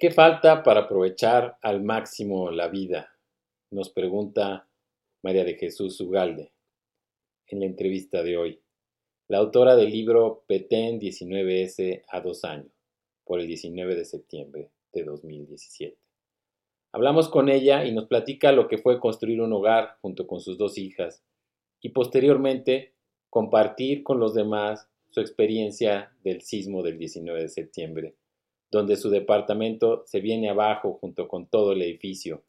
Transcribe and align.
¿Qué 0.00 0.10
falta 0.10 0.62
para 0.62 0.84
aprovechar 0.84 1.58
al 1.60 1.82
máximo 1.82 2.50
la 2.50 2.68
vida? 2.68 3.18
Nos 3.70 3.90
pregunta 3.90 4.66
María 5.22 5.44
de 5.44 5.56
Jesús 5.56 6.00
Ugalde 6.00 6.52
en 7.48 7.60
la 7.60 7.66
entrevista 7.66 8.22
de 8.22 8.38
hoy. 8.38 8.62
La 9.28 9.36
autora 9.36 9.76
del 9.76 9.90
libro 9.90 10.42
Petén 10.46 10.98
19S 10.98 12.04
a 12.08 12.22
dos 12.22 12.46
años, 12.46 12.72
por 13.26 13.40
el 13.40 13.46
19 13.46 13.94
de 13.94 14.06
septiembre 14.06 14.70
de 14.94 15.04
2017. 15.04 15.98
Hablamos 16.92 17.28
con 17.28 17.50
ella 17.50 17.84
y 17.84 17.92
nos 17.92 18.06
platica 18.06 18.52
lo 18.52 18.68
que 18.68 18.78
fue 18.78 18.98
construir 18.98 19.42
un 19.42 19.52
hogar 19.52 19.98
junto 20.00 20.26
con 20.26 20.40
sus 20.40 20.56
dos 20.56 20.78
hijas 20.78 21.22
y 21.82 21.90
posteriormente 21.90 22.94
compartir 23.28 24.02
con 24.02 24.18
los 24.18 24.32
demás 24.32 24.88
su 25.10 25.20
experiencia 25.20 26.10
del 26.24 26.40
sismo 26.40 26.82
del 26.82 26.96
19 26.96 27.42
de 27.42 27.48
septiembre 27.50 28.14
donde 28.70 28.96
su 28.96 29.10
departamento 29.10 30.04
se 30.06 30.20
viene 30.20 30.48
abajo 30.48 30.98
junto 31.00 31.26
con 31.26 31.46
todo 31.46 31.72
el 31.72 31.82
edificio. 31.82 32.44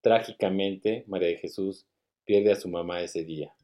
Trágicamente, 0.00 1.04
María 1.06 1.28
de 1.28 1.36
Jesús 1.36 1.86
pierde 2.24 2.52
a 2.52 2.56
su 2.56 2.68
mamá 2.68 3.00
ese 3.00 3.24
día. 3.24 3.54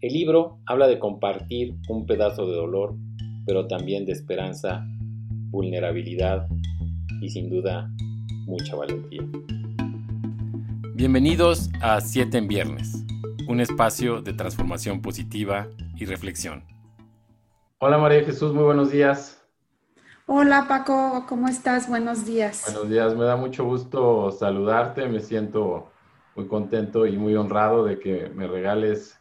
El 0.00 0.12
libro 0.12 0.58
habla 0.66 0.86
de 0.86 0.98
compartir 0.98 1.74
un 1.88 2.04
pedazo 2.04 2.46
de 2.46 2.56
dolor, 2.56 2.94
pero 3.46 3.66
también 3.66 4.04
de 4.04 4.12
esperanza, 4.12 4.84
vulnerabilidad 5.50 6.46
y 7.22 7.30
sin 7.30 7.48
duda 7.48 7.90
mucha 8.46 8.76
valentía. 8.76 9.22
Bienvenidos 10.94 11.70
a 11.80 12.00
7 12.00 12.36
en 12.36 12.48
Viernes, 12.48 13.04
un 13.48 13.60
espacio 13.60 14.20
de 14.20 14.34
transformación 14.34 15.00
positiva 15.00 15.68
y 15.96 16.04
reflexión. 16.04 16.64
Hola 17.78 17.98
María 17.98 18.18
de 18.18 18.24
Jesús, 18.24 18.52
muy 18.52 18.64
buenos 18.64 18.90
días. 18.90 19.33
Hola 20.26 20.64
Paco, 20.66 21.26
¿cómo 21.28 21.48
estás? 21.48 21.86
Buenos 21.86 22.24
días. 22.24 22.62
Buenos 22.64 22.88
días, 22.88 23.14
me 23.14 23.24
da 23.24 23.36
mucho 23.36 23.66
gusto 23.66 24.30
saludarte, 24.30 25.06
me 25.06 25.20
siento 25.20 25.92
muy 26.34 26.46
contento 26.48 27.06
y 27.06 27.18
muy 27.18 27.36
honrado 27.36 27.84
de 27.84 27.98
que 27.98 28.30
me 28.30 28.46
regales 28.46 29.20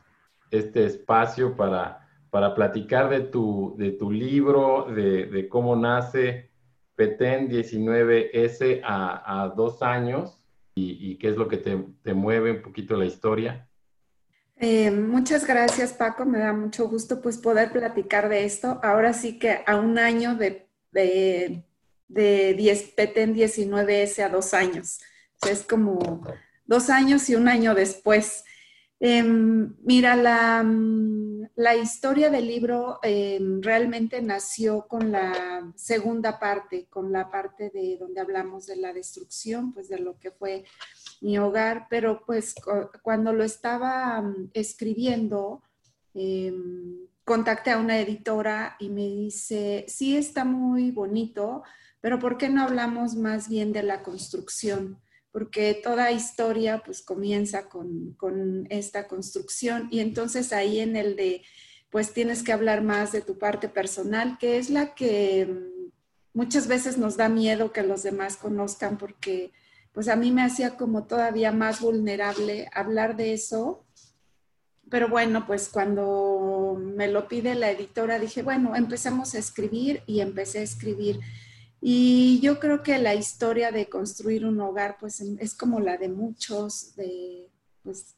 este 0.49 0.85
espacio 0.85 1.57
para, 1.57 2.07
para 2.29 2.55
platicar 2.55 3.09
de 3.09 3.19
tu, 3.19 3.75
de 3.77 3.91
tu 3.91 4.11
libro, 4.11 4.85
de, 4.85 5.47
cómo 5.49 5.75
nace 5.75 6.51
Petén 6.95 7.49
19S 7.49 8.81
a, 8.85 9.53
dos 9.57 9.83
años 9.83 10.39
y, 10.73 11.17
qué 11.17 11.27
es 11.27 11.35
lo 11.35 11.49
que 11.49 11.57
te, 11.57 12.13
mueve 12.13 12.51
un 12.51 12.61
poquito 12.61 12.95
la 12.95 13.05
historia. 13.05 13.67
Eh, 14.55 14.89
muchas 14.89 15.45
gracias 15.45 15.91
Paco, 15.91 16.23
me 16.23 16.39
da 16.39 16.53
mucho 16.53 16.87
gusto 16.87 17.21
pues 17.21 17.37
poder 17.37 17.73
platicar 17.73 18.29
de 18.29 18.45
esto. 18.45 18.79
Ahora 18.81 19.11
sí 19.11 19.37
que 19.37 19.59
a 19.67 19.75
un 19.75 19.99
año 19.99 20.35
de 20.35 20.62
de, 20.93 21.65
de 22.07 22.53
10, 22.53 22.93
Petén 22.95 23.35
19S 23.35 24.23
a 24.23 24.29
dos 24.29 24.53
años. 24.53 24.99
es 25.49 25.63
como 25.63 26.21
dos 26.65 26.89
años 26.89 27.29
y 27.29 27.35
un 27.35 27.47
año 27.47 27.75
después. 27.75 28.43
Em, 28.99 29.75
mira, 29.83 30.15
la, 30.15 30.63
la, 31.55 31.75
historia 31.75 32.29
del 32.29 32.47
libro 32.47 32.99
em, 33.03 33.61
realmente 33.61 34.21
nació 34.21 34.87
con 34.87 35.11
la 35.11 35.73
segunda 35.75 36.39
parte, 36.39 36.87
con 36.89 37.11
la 37.11 37.29
parte 37.29 37.69
de 37.69 37.97
donde 37.99 38.21
hablamos 38.21 38.65
de 38.65 38.77
la 38.77 38.93
destrucción, 38.93 39.73
pues 39.73 39.89
de 39.89 39.99
lo 39.99 40.17
que 40.17 40.31
fue 40.31 40.63
mi 41.19 41.37
hogar, 41.37 41.87
pero 41.89 42.23
pues 42.25 42.55
cuando 43.01 43.33
lo 43.33 43.43
estaba 43.43 44.21
mm, 44.21 44.51
escribiendo, 44.53 45.61
em, 46.13 47.07
contacté 47.25 47.71
a 47.71 47.77
una 47.77 47.99
editora 47.99 48.75
y 48.79 48.89
me 48.89 49.07
dice, 49.07 49.85
sí 49.87 50.17
está 50.17 50.43
muy 50.45 50.91
bonito, 50.91 51.63
pero 52.01 52.19
¿por 52.19 52.37
qué 52.37 52.49
no 52.49 52.63
hablamos 52.63 53.15
más 53.15 53.47
bien 53.47 53.71
de 53.71 53.83
la 53.83 54.03
construcción? 54.03 54.99
Porque 55.31 55.79
toda 55.81 56.11
historia 56.11 56.83
pues 56.85 57.01
comienza 57.01 57.69
con, 57.69 58.13
con 58.13 58.67
esta 58.69 59.07
construcción 59.07 59.87
y 59.89 59.99
entonces 59.99 60.51
ahí 60.53 60.79
en 60.79 60.95
el 60.95 61.15
de, 61.15 61.41
pues 61.89 62.13
tienes 62.13 62.43
que 62.43 62.51
hablar 62.51 62.83
más 62.83 63.11
de 63.11 63.21
tu 63.21 63.37
parte 63.37 63.69
personal, 63.69 64.37
que 64.37 64.57
es 64.57 64.69
la 64.69 64.93
que 64.93 65.45
mm, 65.45 65.91
muchas 66.33 66.67
veces 66.67 66.97
nos 66.97 67.17
da 67.17 67.29
miedo 67.29 67.71
que 67.71 67.83
los 67.83 68.03
demás 68.03 68.35
conozcan 68.35 68.97
porque 68.97 69.51
pues 69.93 70.07
a 70.07 70.15
mí 70.15 70.31
me 70.31 70.43
hacía 70.43 70.75
como 70.75 71.05
todavía 71.05 71.51
más 71.51 71.79
vulnerable 71.79 72.67
hablar 72.73 73.15
de 73.15 73.33
eso 73.33 73.85
pero 74.93 75.07
bueno, 75.07 75.47
pues 75.47 75.69
cuando 75.69 76.79
me 76.79 77.07
lo 77.07 77.27
pide 77.27 77.55
la 77.55 77.71
editora, 77.71 78.19
dije, 78.19 78.43
bueno, 78.43 78.75
empezamos 78.75 79.33
a 79.33 79.39
escribir 79.39 80.03
y 80.05 80.19
empecé 80.19 80.59
a 80.59 80.61
escribir. 80.61 81.19
Y 81.81 82.39
yo 82.41 82.59
creo 82.59 82.83
que 82.83 82.99
la 82.99 83.15
historia 83.15 83.71
de 83.71 83.89
construir 83.89 84.45
un 84.45 84.61
hogar, 84.61 84.97
pues 84.99 85.19
es 85.19 85.55
como 85.55 85.79
la 85.79 85.97
de 85.97 86.09
muchos, 86.09 86.95
de, 86.95 87.49
pues, 87.81 88.13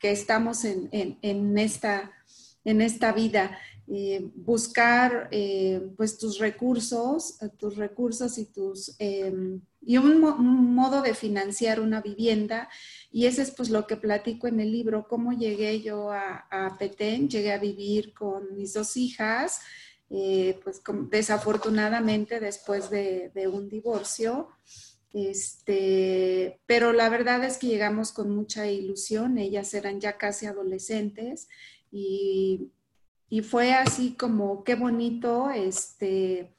que 0.00 0.10
estamos 0.10 0.64
en, 0.64 0.88
en, 0.90 1.58
esta, 1.58 2.10
en 2.64 2.80
esta 2.80 3.12
vida. 3.12 3.56
Buscar 4.34 5.28
eh, 5.30 5.80
pues 5.96 6.18
tus 6.18 6.40
recursos, 6.40 7.38
tus 7.56 7.76
recursos 7.76 8.36
y 8.38 8.46
tus 8.46 8.96
em, 8.98 9.60
y 9.86 9.98
un, 9.98 10.20
modo 10.74 11.00
de 11.00 11.14
financiar 11.14 11.78
una 11.80 12.00
vivienda. 12.00 12.68
Y 13.16 13.24
ese 13.24 13.40
es 13.40 13.50
pues 13.50 13.70
lo 13.70 13.86
que 13.86 13.96
platico 13.96 14.46
en 14.46 14.60
el 14.60 14.70
libro, 14.70 15.08
cómo 15.08 15.32
llegué 15.32 15.80
yo 15.80 16.10
a, 16.10 16.46
a 16.50 16.76
Petén, 16.76 17.30
llegué 17.30 17.50
a 17.50 17.58
vivir 17.58 18.12
con 18.12 18.54
mis 18.54 18.74
dos 18.74 18.94
hijas, 18.98 19.62
eh, 20.10 20.60
pues 20.62 20.82
desafortunadamente 21.10 22.40
después 22.40 22.90
de, 22.90 23.30
de, 23.34 23.48
un 23.48 23.70
divorcio. 23.70 24.50
Este, 25.14 26.60
pero 26.66 26.92
la 26.92 27.08
verdad 27.08 27.42
es 27.42 27.56
que 27.56 27.68
llegamos 27.68 28.12
con 28.12 28.28
mucha 28.36 28.70
ilusión, 28.70 29.38
ellas 29.38 29.72
eran 29.72 29.98
ya 29.98 30.18
casi 30.18 30.44
adolescentes 30.44 31.48
y, 31.90 32.70
y 33.30 33.40
fue 33.40 33.72
así 33.72 34.14
como 34.14 34.62
qué 34.62 34.74
bonito, 34.74 35.48
este, 35.48 36.54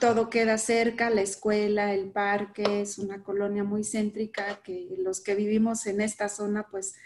todo 0.00 0.30
queda 0.30 0.56
cerca, 0.58 1.10
la 1.10 1.20
escuela, 1.20 1.92
el 1.92 2.10
parque, 2.10 2.80
es 2.80 2.98
una 2.98 3.22
colonia 3.22 3.64
muy 3.64 3.84
céntrica 3.84 4.60
que 4.62 4.94
los 4.98 5.20
que 5.22 5.34
vivimos 5.34 5.86
en 5.86 6.00
esta 6.00 6.28
zona, 6.28 6.66
pues 6.70 6.96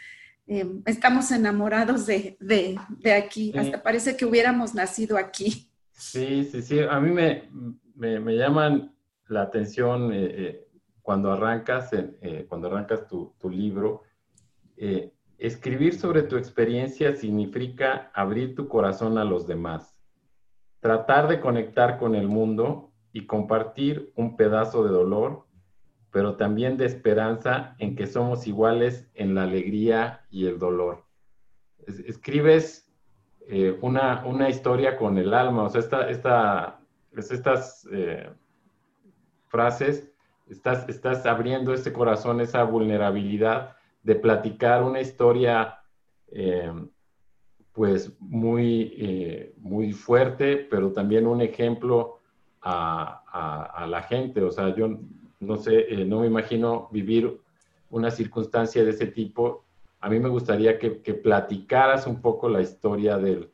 em, 0.46 0.82
estamos 0.86 1.30
enamorados 1.32 2.06
de, 2.06 2.36
de, 2.38 3.12
aquí, 3.12 3.52
hasta 3.56 3.82
parece 3.82 4.16
que 4.16 4.24
hubiéramos 4.24 4.74
nacido 4.74 5.16
aquí. 5.16 5.68
Sí, 5.92 6.44
sí, 6.44 6.62
sí, 6.62 6.78
a 6.78 7.00
mí 7.00 7.10
me, 7.10 7.50
me, 7.96 8.36
llaman 8.36 8.94
la 9.26 9.42
atención 9.42 10.12
eh, 10.12 10.26
eh, 10.30 10.68
cuando 11.02 11.32
arrancas, 11.32 11.90
eh, 11.92 12.46
cuando 12.48 12.68
arrancas 12.68 13.08
tu, 13.08 13.34
tu 13.38 13.50
libro. 13.50 14.04
escribir 15.38 15.98
sobre 15.98 16.22
tu 16.22 16.36
experiencia 16.36 17.16
significa 17.16 18.12
abrir 18.14 18.54
tu 18.54 18.68
corazón 18.68 19.18
a 19.18 19.24
los 19.24 19.46
demás 19.48 19.97
tratar 20.80 21.28
de 21.28 21.40
conectar 21.40 21.98
con 21.98 22.14
el 22.14 22.28
mundo 22.28 22.90
y 23.12 23.26
compartir 23.26 24.12
un 24.14 24.36
pedazo 24.36 24.84
de 24.84 24.90
dolor, 24.90 25.46
pero 26.10 26.36
también 26.36 26.76
de 26.76 26.86
esperanza 26.86 27.74
en 27.78 27.96
que 27.96 28.06
somos 28.06 28.46
iguales 28.46 29.10
en 29.14 29.34
la 29.34 29.42
alegría 29.42 30.24
y 30.30 30.46
el 30.46 30.58
dolor. 30.58 31.04
escribes 31.86 32.92
eh, 33.46 33.78
una, 33.80 34.24
una, 34.26 34.50
historia 34.50 34.96
con 34.96 35.16
el 35.16 35.32
alma, 35.32 35.64
o 35.64 35.70
sea, 35.70 35.80
esta, 35.80 36.10
esta, 36.10 36.80
estas 37.12 37.88
eh, 37.90 38.30
frases, 39.46 40.12
estás, 40.48 40.88
estás 40.88 41.24
abriendo 41.24 41.72
ese 41.72 41.92
corazón, 41.92 42.40
esa 42.40 42.62
vulnerabilidad 42.64 43.76
de 44.02 44.14
platicar 44.16 44.82
una 44.82 45.00
historia 45.00 45.78
eh, 46.30 46.70
pues 47.78 48.12
muy, 48.18 48.92
eh, 48.98 49.54
muy 49.58 49.92
fuerte, 49.92 50.56
pero 50.68 50.90
también 50.90 51.28
un 51.28 51.40
ejemplo 51.40 52.18
a, 52.60 53.86
la 53.88 54.02
gente. 54.02 54.42
O 54.42 54.50
sea, 54.50 54.74
yo 54.74 54.98
no 55.38 55.56
sé, 55.56 55.86
eh, 55.88 56.04
no 56.04 56.22
me 56.22 56.26
imagino 56.26 56.88
vivir 56.90 57.40
una 57.90 58.10
circunstancia 58.10 58.82
de 58.82 58.90
ese 58.90 59.06
tipo. 59.06 59.64
A 60.00 60.10
mí 60.10 60.18
me 60.18 60.28
gustaría 60.28 60.76
que, 60.76 60.90
platicaras 60.90 62.08
un 62.08 62.20
poco 62.20 62.48
la 62.48 62.62
historia 62.62 63.16
del, 63.16 63.48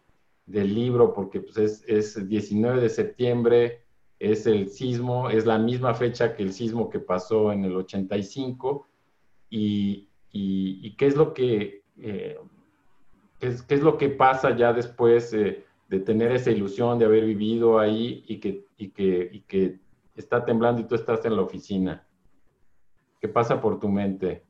libro, 0.46 1.12
porque 1.12 1.40
pues, 1.40 1.58
es, 1.58 1.84
es 1.86 2.26
19 2.26 2.80
de 2.80 2.88
septiembre, 2.88 3.82
es 4.18 4.46
el 4.46 4.70
sismo, 4.70 5.28
es 5.28 5.44
la 5.44 5.58
misma 5.58 5.92
fecha 5.92 6.34
que 6.34 6.44
el 6.44 6.54
sismo 6.54 6.88
que 6.88 6.98
pasó 6.98 7.52
en 7.52 7.66
el 7.66 7.76
85, 7.76 8.88
y, 9.50 10.08
y, 10.32 10.96
qué 10.96 11.08
es 11.08 11.14
lo 11.14 11.34
que... 11.34 11.82
Eh, 11.98 12.38
¿Qué 13.68 13.74
es, 13.74 13.82
lo 13.82 13.98
que 13.98 14.08
pasa 14.08 14.56
ya 14.56 14.72
después 14.72 15.30
de 15.30 15.64
tener 16.00 16.32
esa 16.32 16.50
ilusión 16.50 16.98
de 16.98 17.04
haber 17.04 17.24
vivido 17.24 17.78
ahí 17.78 18.24
y 18.26 18.40
que, 18.40 19.80
está 20.16 20.44
temblando 20.44 20.80
y 20.80 20.84
tú 20.84 20.94
estás 20.94 21.24
en 21.24 21.36
la 21.36 21.42
oficina? 21.42 22.06
¿Qué 23.20 23.28
pasa 23.28 23.60
por 23.60 23.78
tu 23.78 23.88
mente? 23.88 24.42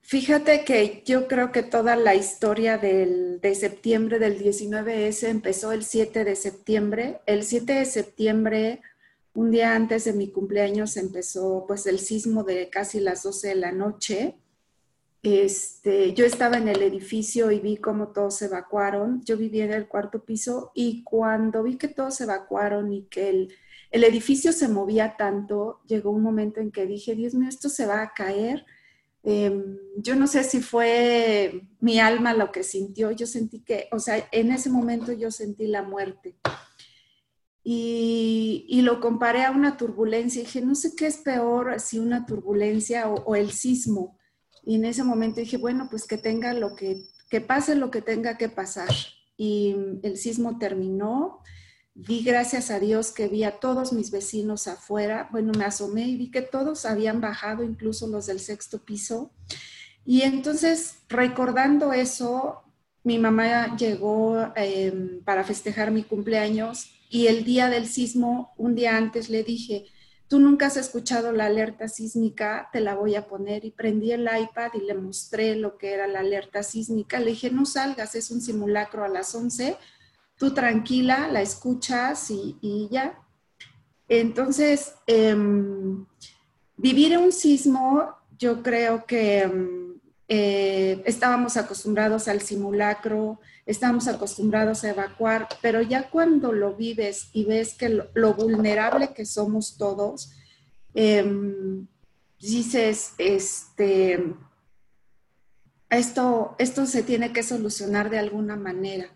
fíjate 0.00 0.64
que 0.64 1.02
yo 1.04 1.28
creo 1.28 1.52
que 1.52 1.62
toda 1.62 1.94
la 1.94 2.14
historia 2.14 2.78
de 2.78 3.54
septiembre 3.54 4.18
del 4.18 4.38
19S 4.38 5.28
empezó 5.28 5.72
el 5.72 5.84
7 5.84 6.24
de 6.24 6.36
septiembre. 6.36 7.20
El 7.26 7.42
7 7.42 7.72
de 7.74 7.84
septiembre 7.84 8.80
un 9.34 9.50
día 9.50 9.74
antes 9.74 10.04
de 10.04 10.12
mi 10.12 10.28
cumpleaños 10.28 10.96
empezó 10.96 11.64
pues 11.66 11.86
el 11.86 11.98
sismo 11.98 12.42
de 12.42 12.68
casi 12.68 13.00
las 13.00 13.22
12 13.22 13.48
de 13.48 13.54
la 13.54 13.72
noche. 13.72 14.36
Este, 15.22 16.14
yo 16.14 16.24
estaba 16.24 16.56
en 16.56 16.68
el 16.68 16.80
edificio 16.82 17.50
y 17.50 17.60
vi 17.60 17.76
cómo 17.76 18.08
todos 18.08 18.36
se 18.36 18.46
evacuaron. 18.46 19.22
Yo 19.24 19.36
vivía 19.36 19.64
en 19.66 19.72
el 19.72 19.86
cuarto 19.86 20.24
piso 20.24 20.72
y 20.74 21.04
cuando 21.04 21.62
vi 21.62 21.76
que 21.76 21.88
todos 21.88 22.16
se 22.16 22.24
evacuaron 22.24 22.92
y 22.92 23.04
que 23.04 23.28
el, 23.28 23.54
edificio 23.90 24.52
se 24.52 24.68
movía 24.68 25.16
tanto, 25.18 25.80
llegó 25.86 26.10
un 26.10 26.22
momento 26.22 26.60
en 26.60 26.70
que 26.70 26.86
dije, 26.86 27.14
Dios 27.14 27.34
mío, 27.34 27.48
esto 27.48 27.68
se 27.68 27.86
va 27.86 28.02
a 28.02 28.14
caer. 28.14 28.64
Em, 29.22 29.76
yo 29.96 30.16
no 30.16 30.26
sé 30.26 30.44
si 30.44 30.60
fue 30.60 31.68
mi 31.80 31.98
alma 32.00 32.32
lo 32.32 32.50
que 32.52 32.62
sintió, 32.62 33.10
yo 33.10 33.26
sentí 33.26 33.60
que, 33.60 33.88
o 33.92 33.98
sea, 33.98 34.26
en 34.32 34.50
ese 34.52 34.70
momento 34.70 35.12
yo 35.12 35.30
sentí 35.30 35.66
la 35.66 35.82
muerte. 35.82 36.36
Y, 37.62 38.80
lo 38.82 39.00
comparé 39.00 39.44
a 39.44 39.50
una 39.50 39.76
turbulencia 39.76 40.40
dije, 40.42 40.62
no 40.62 40.74
sé 40.74 40.94
qué 40.96 41.06
es 41.06 41.18
peor, 41.18 41.78
si 41.78 41.98
una 41.98 42.24
turbulencia 42.26 43.08
o, 43.10 43.22
o, 43.24 43.36
el 43.36 43.50
sismo. 43.52 44.18
Y 44.64 44.76
en 44.76 44.84
ese 44.84 45.04
momento 45.04 45.40
dije, 45.40 45.56
bueno, 45.56 45.88
pues 45.90 46.06
que 46.06 46.18
tenga 46.18 46.54
lo 46.54 46.74
que, 46.74 47.02
que 47.28 47.40
pase 47.40 47.74
lo 47.74 47.90
que 47.90 48.02
tenga 48.02 48.38
que 48.38 48.48
pasar. 48.48 48.90
Y 49.36 49.74
el 50.02 50.16
sismo 50.16 50.58
terminó 50.58 51.42
Vi 51.94 52.22
gracias 52.22 52.70
a 52.70 52.78
Dios 52.78 53.10
que 53.10 53.28
vi 53.28 53.44
a 53.44 53.58
todos 53.58 53.92
mis 53.92 54.10
vecinos 54.10 54.68
afuera. 54.68 55.28
Bueno, 55.32 55.52
me 55.56 55.64
asomé 55.64 56.08
y 56.08 56.16
vi 56.16 56.30
que 56.30 56.40
todos 56.40 56.86
habían 56.86 57.20
bajado, 57.20 57.64
incluso 57.64 58.06
los 58.06 58.26
del 58.26 58.40
sexto 58.40 58.84
piso. 58.84 59.32
Y 60.06 60.22
entonces, 60.22 61.00
recordando 61.08 61.92
eso, 61.92 62.62
mi 63.02 63.18
mamá 63.18 63.76
llegó 63.76 64.52
em, 64.56 65.22
para 65.24 65.44
festejar 65.44 65.90
mi 65.90 66.04
cumpleaños 66.04 66.92
y 67.10 67.26
el 67.26 67.44
día 67.44 67.68
del 67.68 67.86
sismo, 67.86 68.54
un 68.56 68.74
día 68.74 68.96
antes 68.96 69.28
le 69.28 69.42
dije, 69.42 69.86
tú 70.30 70.40
nunca 70.40 70.68
has 70.68 70.78
escuchado 70.78 71.32
la 71.32 71.46
alerta 71.46 71.88
sísmica, 71.88 72.70
te 72.72 72.80
la 72.80 72.94
voy 72.94 73.16
a 73.16 73.26
poner. 73.26 73.66
Y 73.66 73.72
prendí 73.72 74.12
el 74.12 74.22
iPad 74.22 74.70
y 74.72 74.86
le 74.86 74.94
mostré 74.94 75.56
lo 75.56 75.76
que 75.76 75.92
era 75.92 76.06
la 76.06 76.20
alerta 76.20 76.62
sísmica. 76.62 77.18
Le 77.18 77.32
dije, 77.32 77.50
no 77.50 77.66
salgas, 77.66 78.14
es 78.14 78.30
un 78.30 78.40
simulacro 78.40 79.04
a 79.04 79.08
las 79.08 79.34
11 79.34 79.76
tú 80.40 80.54
tranquila, 80.54 81.28
la 81.28 81.42
escuchas 81.42 82.30
y, 82.30 82.88
ya. 82.90 83.20
Entonces, 84.08 84.94
em, 85.06 86.06
vivir 86.78 87.18
un 87.18 87.30
sismo, 87.30 88.16
yo 88.38 88.62
creo 88.62 89.04
que 89.04 89.42
em, 89.42 90.00
eh, 90.28 91.02
estábamos 91.04 91.58
acostumbrados 91.58 92.26
al 92.26 92.40
simulacro, 92.40 93.38
estábamos 93.70 94.08
acostumbrados 94.08 94.82
a 94.82 94.90
evacuar, 94.90 95.48
pero 95.62 95.80
ya 95.80 96.10
cuando 96.10 96.52
lo 96.52 96.74
vives 96.74 97.30
y 97.32 97.44
ves 97.44 97.74
que 97.74 97.88
lo, 97.88 98.34
vulnerable 98.34 99.12
que 99.14 99.24
somos 99.24 99.76
todos, 99.78 100.32
em, 100.92 101.86
dices, 102.40 103.12
este, 103.18 104.34
esto, 105.88 106.56
esto 106.58 106.86
se 106.86 107.04
tiene 107.04 107.32
que 107.32 107.44
solucionar 107.44 108.10
de 108.10 108.18
alguna 108.18 108.56
manera. 108.56 109.14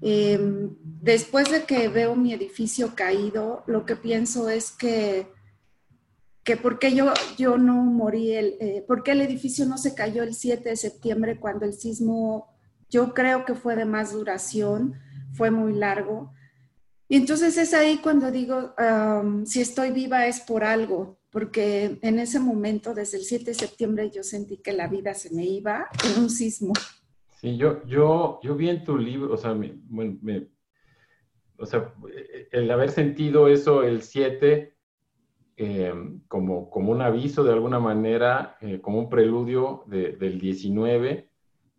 Em, 0.00 0.76
después 0.80 1.50
de 1.50 1.64
que 1.64 1.88
veo 1.88 2.14
mi 2.14 2.32
edificio 2.32 2.94
caído, 2.94 3.64
lo 3.66 3.84
que 3.84 3.96
pienso 3.96 4.48
es 4.48 4.70
que, 4.70 5.26
que 6.44 6.56
por 6.56 6.78
qué 6.78 6.94
yo, 6.94 7.12
yo 7.36 7.58
no 7.58 7.74
morí, 7.74 8.32
el, 8.32 8.56
eh, 8.60 8.84
por 8.86 9.02
qué 9.02 9.10
el 9.10 9.22
edificio 9.22 9.66
no 9.66 9.76
se 9.76 9.94
cayó 9.96 10.22
el 10.22 10.34
7 10.34 10.68
de 10.68 10.76
septiembre 10.76 11.40
cuando 11.40 11.64
el 11.66 11.74
sismo, 11.74 12.57
yo 12.90 13.14
creo 13.14 13.44
que 13.44 13.54
fue 13.54 13.76
de 13.76 13.84
más 13.84 14.12
duración, 14.12 14.94
fue 15.32 15.50
muy 15.50 15.74
largo. 15.74 16.32
Y 17.08 17.16
entonces 17.16 17.56
es 17.56 17.74
ahí 17.74 17.98
cuando 17.98 18.30
digo, 18.30 18.74
si 19.44 19.60
estoy 19.60 19.90
viva 19.90 20.26
es 20.26 20.40
por 20.40 20.64
algo, 20.64 21.18
porque 21.30 21.98
en 22.02 22.18
ese 22.18 22.40
momento, 22.40 22.94
desde 22.94 23.18
el 23.18 23.24
7 23.24 23.46
de 23.46 23.54
septiembre, 23.54 24.10
yo 24.10 24.22
sentí 24.22 24.58
que 24.58 24.72
la 24.72 24.88
vida 24.88 25.14
se 25.14 25.34
me 25.34 25.44
iba 25.44 25.88
en 26.04 26.22
un 26.22 26.30
sismo. 26.30 26.72
Sí, 27.40 27.56
yo, 27.56 27.84
yo, 27.86 28.40
yo 28.42 28.56
vi 28.56 28.68
en 28.68 28.84
tu 28.84 28.98
libro, 28.98 29.32
o 29.34 29.36
sea, 29.36 29.56
o 31.58 31.66
sea, 31.66 31.94
el 32.50 32.70
haber 32.70 32.90
sentido 32.90 33.48
eso 33.48 33.82
el 33.82 34.02
7 34.02 34.78
eh, 35.60 35.92
como, 36.28 36.70
como 36.70 36.92
un 36.92 37.02
aviso 37.02 37.42
de 37.42 37.52
alguna 37.52 37.80
manera, 37.80 38.56
eh, 38.60 38.80
como 38.80 39.00
un 39.00 39.08
preludio 39.08 39.82
del 39.86 40.38
19, 40.38 41.27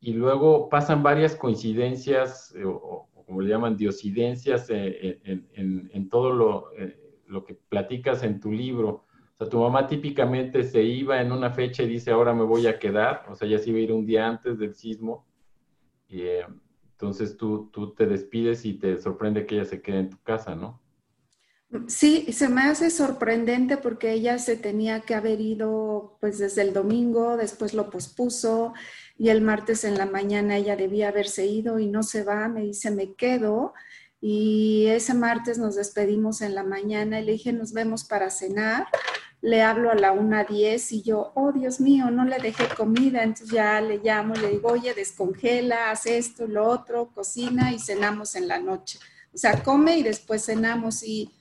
y 0.02 0.14
luego 0.14 0.70
pasan 0.70 1.04
varias 1.04 1.36
coincidencias, 1.36 2.54
eh, 2.56 2.64
o, 2.66 3.10
como 3.26 3.42
le 3.42 3.50
llaman, 3.50 3.78
diosidencias 3.78 4.70
en, 4.70 6.10
todo 6.10 6.32
lo, 6.32 6.72
lo 7.28 7.44
que 7.46 7.54
platicas 7.54 8.24
en 8.24 8.40
tu 8.40 8.52
libro. 8.52 9.06
O 9.34 9.38
sea, 9.38 9.48
tu 9.48 9.60
mamá 9.60 9.88
típicamente 9.88 10.64
se 10.64 10.84
iba 10.84 11.22
en 11.22 11.32
una 11.32 11.52
fecha 11.52 11.84
y 11.84 11.88
dice, 11.88 12.12
ahora 12.12 12.34
me 12.34 12.44
voy 12.44 12.68
a 12.68 12.80
quedar, 12.80 13.26
o 13.30 13.36
sea, 13.36 13.48
ya 13.48 13.60
se 13.60 13.70
iba 13.70 13.80
a 13.80 13.82
ir 13.82 13.94
un 13.94 14.06
día 14.06 14.28
antes 14.28 14.58
del 14.58 14.74
sismo 14.74 15.26
y 16.10 16.22
eh, 16.22 16.46
entonces 16.92 17.38
tú, 17.38 17.70
tú 17.72 17.94
te 17.94 18.08
despides 18.08 18.66
y 18.66 18.74
te 18.74 18.98
sorprende 18.98 19.46
que 19.46 19.56
ella 19.56 19.66
se 19.66 19.82
quede 19.82 20.00
en 20.00 20.10
tu 20.10 20.18
casa, 20.24 20.56
¿no? 20.56 20.82
Sí, 21.88 22.26
se 22.34 22.50
me 22.50 22.62
hace 22.62 22.90
sorprendente 22.90 23.78
porque 23.78 24.12
ella 24.12 24.40
se 24.40 24.56
tenía 24.56 25.02
que 25.02 25.14
haber 25.14 25.40
ido 25.40 26.18
pues 26.20 26.40
desde 26.40 26.64
el 26.64 26.74
domingo, 26.74 27.38
después 27.38 27.76
lo 27.76 27.92
pospuso 27.92 28.74
y 29.20 29.30
el 29.30 29.42
martes 29.42 29.84
en 29.84 29.96
la 29.98 30.08
mañana 30.08 30.58
ella 30.58 30.76
debía 30.76 31.10
haberse 31.10 31.46
ido 31.46 31.78
y 31.78 31.86
no 31.86 32.02
se 32.02 32.24
va, 32.24 32.48
me 32.48 32.62
dice 32.62 32.90
me 32.90 33.14
quedo 33.14 33.76
y 34.20 34.88
ese 34.88 35.14
martes 35.14 35.60
nos 35.60 35.76
despedimos 35.76 36.42
en 36.42 36.56
la 36.56 36.64
mañana 36.64 37.20
y 37.20 37.26
le 37.26 37.34
dije 37.34 37.54
nos 37.54 37.72
vemos 37.72 38.04
para 38.04 38.32
cenar 38.32 38.88
le 39.42 39.62
hablo 39.62 39.92
a 39.92 39.96
la 39.96 40.12
una 40.12 40.44
diez 40.44 40.92
y 40.92 41.02
yo, 41.02 41.32
oh 41.36 41.52
Dios 41.52 41.80
mío, 41.80 42.12
no 42.12 42.26
le 42.26 42.40
dejé 42.40 42.68
comida, 42.76 43.24
entonces 43.24 43.50
ya 43.50 43.80
le 43.80 44.00
llamo, 44.00 44.36
le 44.36 44.50
digo, 44.50 44.70
oye, 44.70 44.94
descongela, 44.94 45.92
haz 45.92 46.08
esto, 46.08 46.46
lo 46.48 46.68
otro, 46.68 47.10
cocina 47.14 47.72
y 47.72 47.80
cenamos 47.80 48.36
en 48.36 48.48
la 48.48 48.60
noche. 48.60 49.00
O 49.34 49.38
sea, 49.38 49.64
come 49.64 49.98
y 49.98 50.04
después 50.04 50.46
cenamos 50.46 51.04
y 51.04 51.32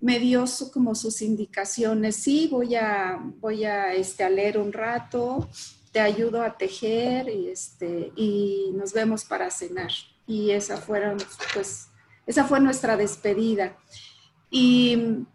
me 0.00 0.18
dio 0.18 0.44
como 0.72 0.94
sus 0.94 1.22
indicaciones, 1.22 2.16
sí, 2.16 2.48
voy 2.50 2.74
a, 2.74 3.18
voy 3.40 3.64
a, 3.64 3.92
este, 3.92 4.24
a 4.24 4.30
leer 4.30 4.58
un 4.58 4.72
rato, 4.72 5.48
te 5.92 6.00
ayudo 6.00 6.42
a 6.42 6.56
tejer 6.56 7.28
y, 7.28 7.48
este, 7.48 8.12
y 8.16 8.70
nos 8.74 8.92
vemos 8.92 9.24
para 9.24 9.50
cenar. 9.50 9.90
Y 10.26 10.52
esa 10.52 10.76
fueron, 10.76 11.18
pues, 11.54 11.88
esa 12.26 12.44
fue 12.44 12.60
nuestra 12.60 12.96
despedida. 12.96 13.76
Y 14.50 15.26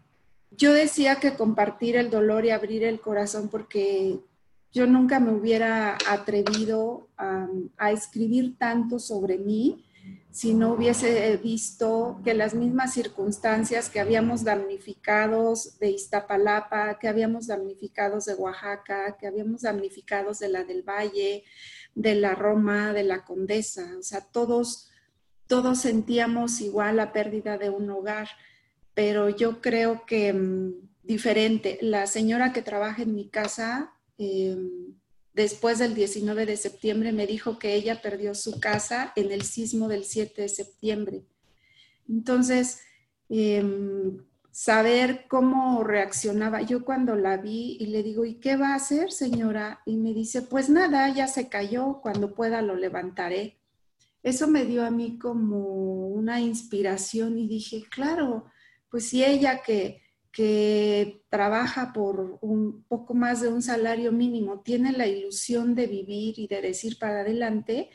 yo 0.50 0.72
decía 0.72 1.16
que 1.16 1.34
compartir 1.34 1.96
el 1.96 2.10
dolor 2.10 2.44
y 2.44 2.50
abrir 2.50 2.84
el 2.84 3.00
corazón 3.00 3.48
porque 3.48 4.18
yo 4.72 4.86
nunca 4.86 5.20
me 5.20 5.32
hubiera 5.32 5.96
atrevido 6.08 7.08
a, 7.16 7.48
escribir 7.90 8.58
tanto 8.58 8.98
sobre 8.98 9.38
mí 9.38 9.85
si 10.36 10.52
no 10.52 10.74
hubiese 10.74 11.36
visto 11.38 12.20
que 12.22 12.34
las 12.34 12.54
mismas 12.54 12.92
circunstancias 12.92 13.88
que 13.88 14.00
habíamos 14.00 14.44
damnificados 14.44 15.78
de 15.78 15.90
Iztapalapa, 15.90 16.98
que 16.98 17.08
habíamos 17.08 17.46
damnificados 17.46 18.26
de 18.26 18.34
Oaxaca, 18.34 19.16
que 19.18 19.26
habíamos 19.26 19.62
damnificados 19.62 20.38
de 20.38 20.48
la 20.48 20.64
del 20.64 20.82
Valle, 20.82 21.44
de 21.94 22.14
la 22.14 22.34
Roma, 22.34 22.92
de 22.92 23.04
la 23.04 23.24
Condesa, 23.24 23.96
o 23.98 24.02
sea, 24.02 24.20
todos, 24.20 24.90
todos 25.46 25.80
sentíamos 25.80 26.60
igual 26.60 26.96
la 26.96 27.12
pérdida 27.12 27.56
de 27.56 27.70
un 27.70 27.88
hogar 27.88 28.28
pero 28.96 29.28
yo 29.28 29.60
creo 29.60 30.06
que 30.06 30.32
mm, 30.32 30.72
diferente. 31.02 31.78
La 31.82 32.06
señora 32.06 32.54
que 32.54 32.62
trabaja 32.62 33.02
en 33.02 33.14
mi 33.14 33.28
casa, 33.28 33.92
em, 34.16 34.94
después 35.36 35.78
del 35.78 35.94
19 35.94 36.46
de 36.46 36.56
septiembre, 36.56 37.12
me 37.12 37.26
dijo 37.26 37.58
que 37.58 37.74
ella 37.74 38.00
perdió 38.00 38.34
su 38.34 38.58
casa 38.58 39.12
en 39.16 39.30
el 39.30 39.42
sismo 39.42 39.86
del 39.86 40.04
7 40.04 40.42
de 40.42 40.48
septiembre. 40.48 41.26
Entonces, 42.08 42.80
em, 43.28 44.24
saber 44.50 45.26
cómo 45.28 45.84
reaccionaba. 45.84 46.62
Yo 46.62 46.86
cuando 46.86 47.14
la 47.16 47.36
vi 47.36 47.76
y 47.78 47.86
le 47.88 48.02
digo, 48.02 48.24
¿y 48.24 48.36
qué 48.36 48.56
va 48.56 48.70
a 48.70 48.76
hacer, 48.76 49.12
señora? 49.12 49.82
Y 49.84 49.98
me 49.98 50.14
dice, 50.14 50.40
pues 50.40 50.70
nada, 50.70 51.12
ya 51.14 51.28
se 51.28 51.50
cayó, 51.50 52.00
cuando 52.00 52.34
pueda 52.34 52.62
lo 52.62 52.74
levantaré. 52.74 53.58
Eso 54.22 54.48
me 54.48 54.64
dio 54.64 54.86
a 54.86 54.90
mí 54.90 55.18
como 55.18 56.08
una 56.08 56.40
inspiración 56.40 57.38
y 57.38 57.46
dije, 57.46 57.84
claro, 57.90 58.46
pues 58.90 59.10
si 59.10 59.22
ella 59.22 59.60
que, 59.62 60.00
que 60.36 61.24
trabaja 61.30 61.94
por 61.94 62.36
un 62.42 62.84
poco 62.88 63.14
más 63.14 63.40
de 63.40 63.48
un 63.48 63.62
salario 63.62 64.12
mínimo 64.12 64.60
tiene 64.60 64.92
la 64.92 65.06
ilusión 65.06 65.74
de 65.74 65.86
vivir 65.86 66.38
y 66.38 66.46
de 66.46 66.60
decir 66.60 66.98
para 66.98 67.20
adelante, 67.20 67.88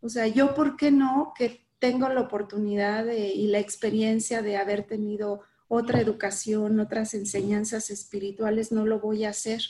o 0.00 0.08
sea, 0.08 0.28
yo 0.28 0.54
por 0.54 0.76
qué 0.76 0.92
no 0.92 1.32
que 1.36 1.66
tengo 1.80 2.08
la 2.08 2.20
oportunidad 2.20 3.08
y 3.08 3.48
la 3.48 3.58
experiencia 3.58 4.42
de 4.42 4.56
haber 4.56 4.84
tenido 4.86 5.40
otra 5.66 6.00
educación, 6.00 6.78
otras 6.78 7.14
enseñanzas 7.14 7.90
espirituales, 7.90 8.70
no 8.70 8.86
lo 8.86 9.00
voy 9.00 9.24
a 9.24 9.30
hacer. 9.30 9.60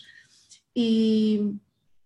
Y, 0.75 1.55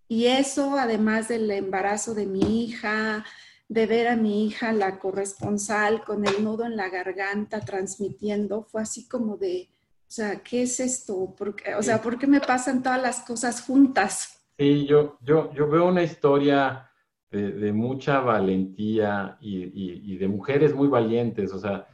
y 0.07 0.27
eso, 0.27 0.79
además 0.79 1.27
del 1.27 1.51
embarazo 1.51 2.15
de 2.15 2.27
mi 2.27 2.63
hija, 2.63 3.25
de 3.69 3.87
ver 3.87 4.07
a 4.07 4.15
mi 4.15 4.47
hija, 4.47 4.73
la 4.73 5.01
corresponsal, 5.01 6.05
con 6.05 6.25
el 6.25 6.45
nudo 6.45 6.65
en 6.65 6.77
la 6.77 6.91
garganta, 6.91 7.61
transmitiendo, 7.61 8.63
fue 8.63 8.83
así 8.83 9.09
como 9.09 9.37
de, 9.37 9.69
sea, 10.15 10.43
¿qué 10.43 10.63
es 10.63 10.79
esto? 10.79 11.35
o 11.79 11.83
sea, 11.83 12.03
¿por 12.03 12.19
qué 12.19 12.27
me 12.27 12.41
pasan 12.41 12.83
todas 12.83 13.01
las 13.01 13.21
cosas 13.21 13.63
juntas? 13.63 14.45
Sí, 14.59 14.85
yo, 14.87 15.17
yo, 15.23 15.51
yo 15.55 15.69
veo 15.69 15.89
una 15.89 16.03
historia 16.03 16.91
de, 17.31 17.73
mucha 17.73 18.21
valentía 18.21 19.39
y, 19.41 20.17
de 20.19 20.29
mujeres 20.29 20.75
muy 20.75 20.89
valientes. 20.89 21.53
O 21.53 21.59
sea, 21.59 21.89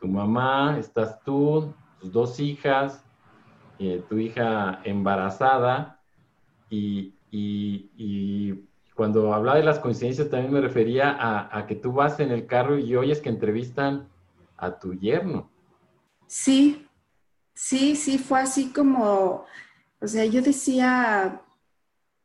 tu 0.00 0.06
mamá, 0.06 0.78
estás 0.78 1.20
tú, 1.24 1.74
tus 1.98 2.12
dos 2.12 2.38
hijas, 2.38 3.04
eh, 3.80 4.04
tu 4.08 4.18
hija 4.18 4.80
embarazada 4.84 6.00
y, 6.70 7.12
cuando 8.94 9.34
hablaba 9.34 9.58
de 9.58 9.64
las 9.64 9.80
coincidencias 9.80 10.30
también 10.30 10.52
me 10.52 10.60
refería 10.60 11.10
a, 11.10 11.58
a, 11.58 11.66
que 11.66 11.74
tú 11.74 11.90
vas 11.90 12.20
en 12.20 12.30
el 12.30 12.46
carro 12.46 12.78
y 12.78 12.94
oyes 12.94 13.20
que 13.20 13.28
entrevistan 13.28 14.08
a 14.56 14.78
tu 14.78 14.94
yerno. 14.94 15.50
Sí, 16.28 16.83
sí, 17.54 17.96
sí, 17.96 18.18
fue 18.18 18.40
así 18.40 18.66
como, 18.70 19.46
o 20.00 20.06
sea, 20.06 20.24
yo 20.24 20.42
decía, 20.42 21.40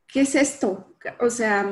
¿qué 0.07 0.21
es 0.21 0.35
esto? 0.35 0.95
O 1.19 1.29
sea, 1.29 1.71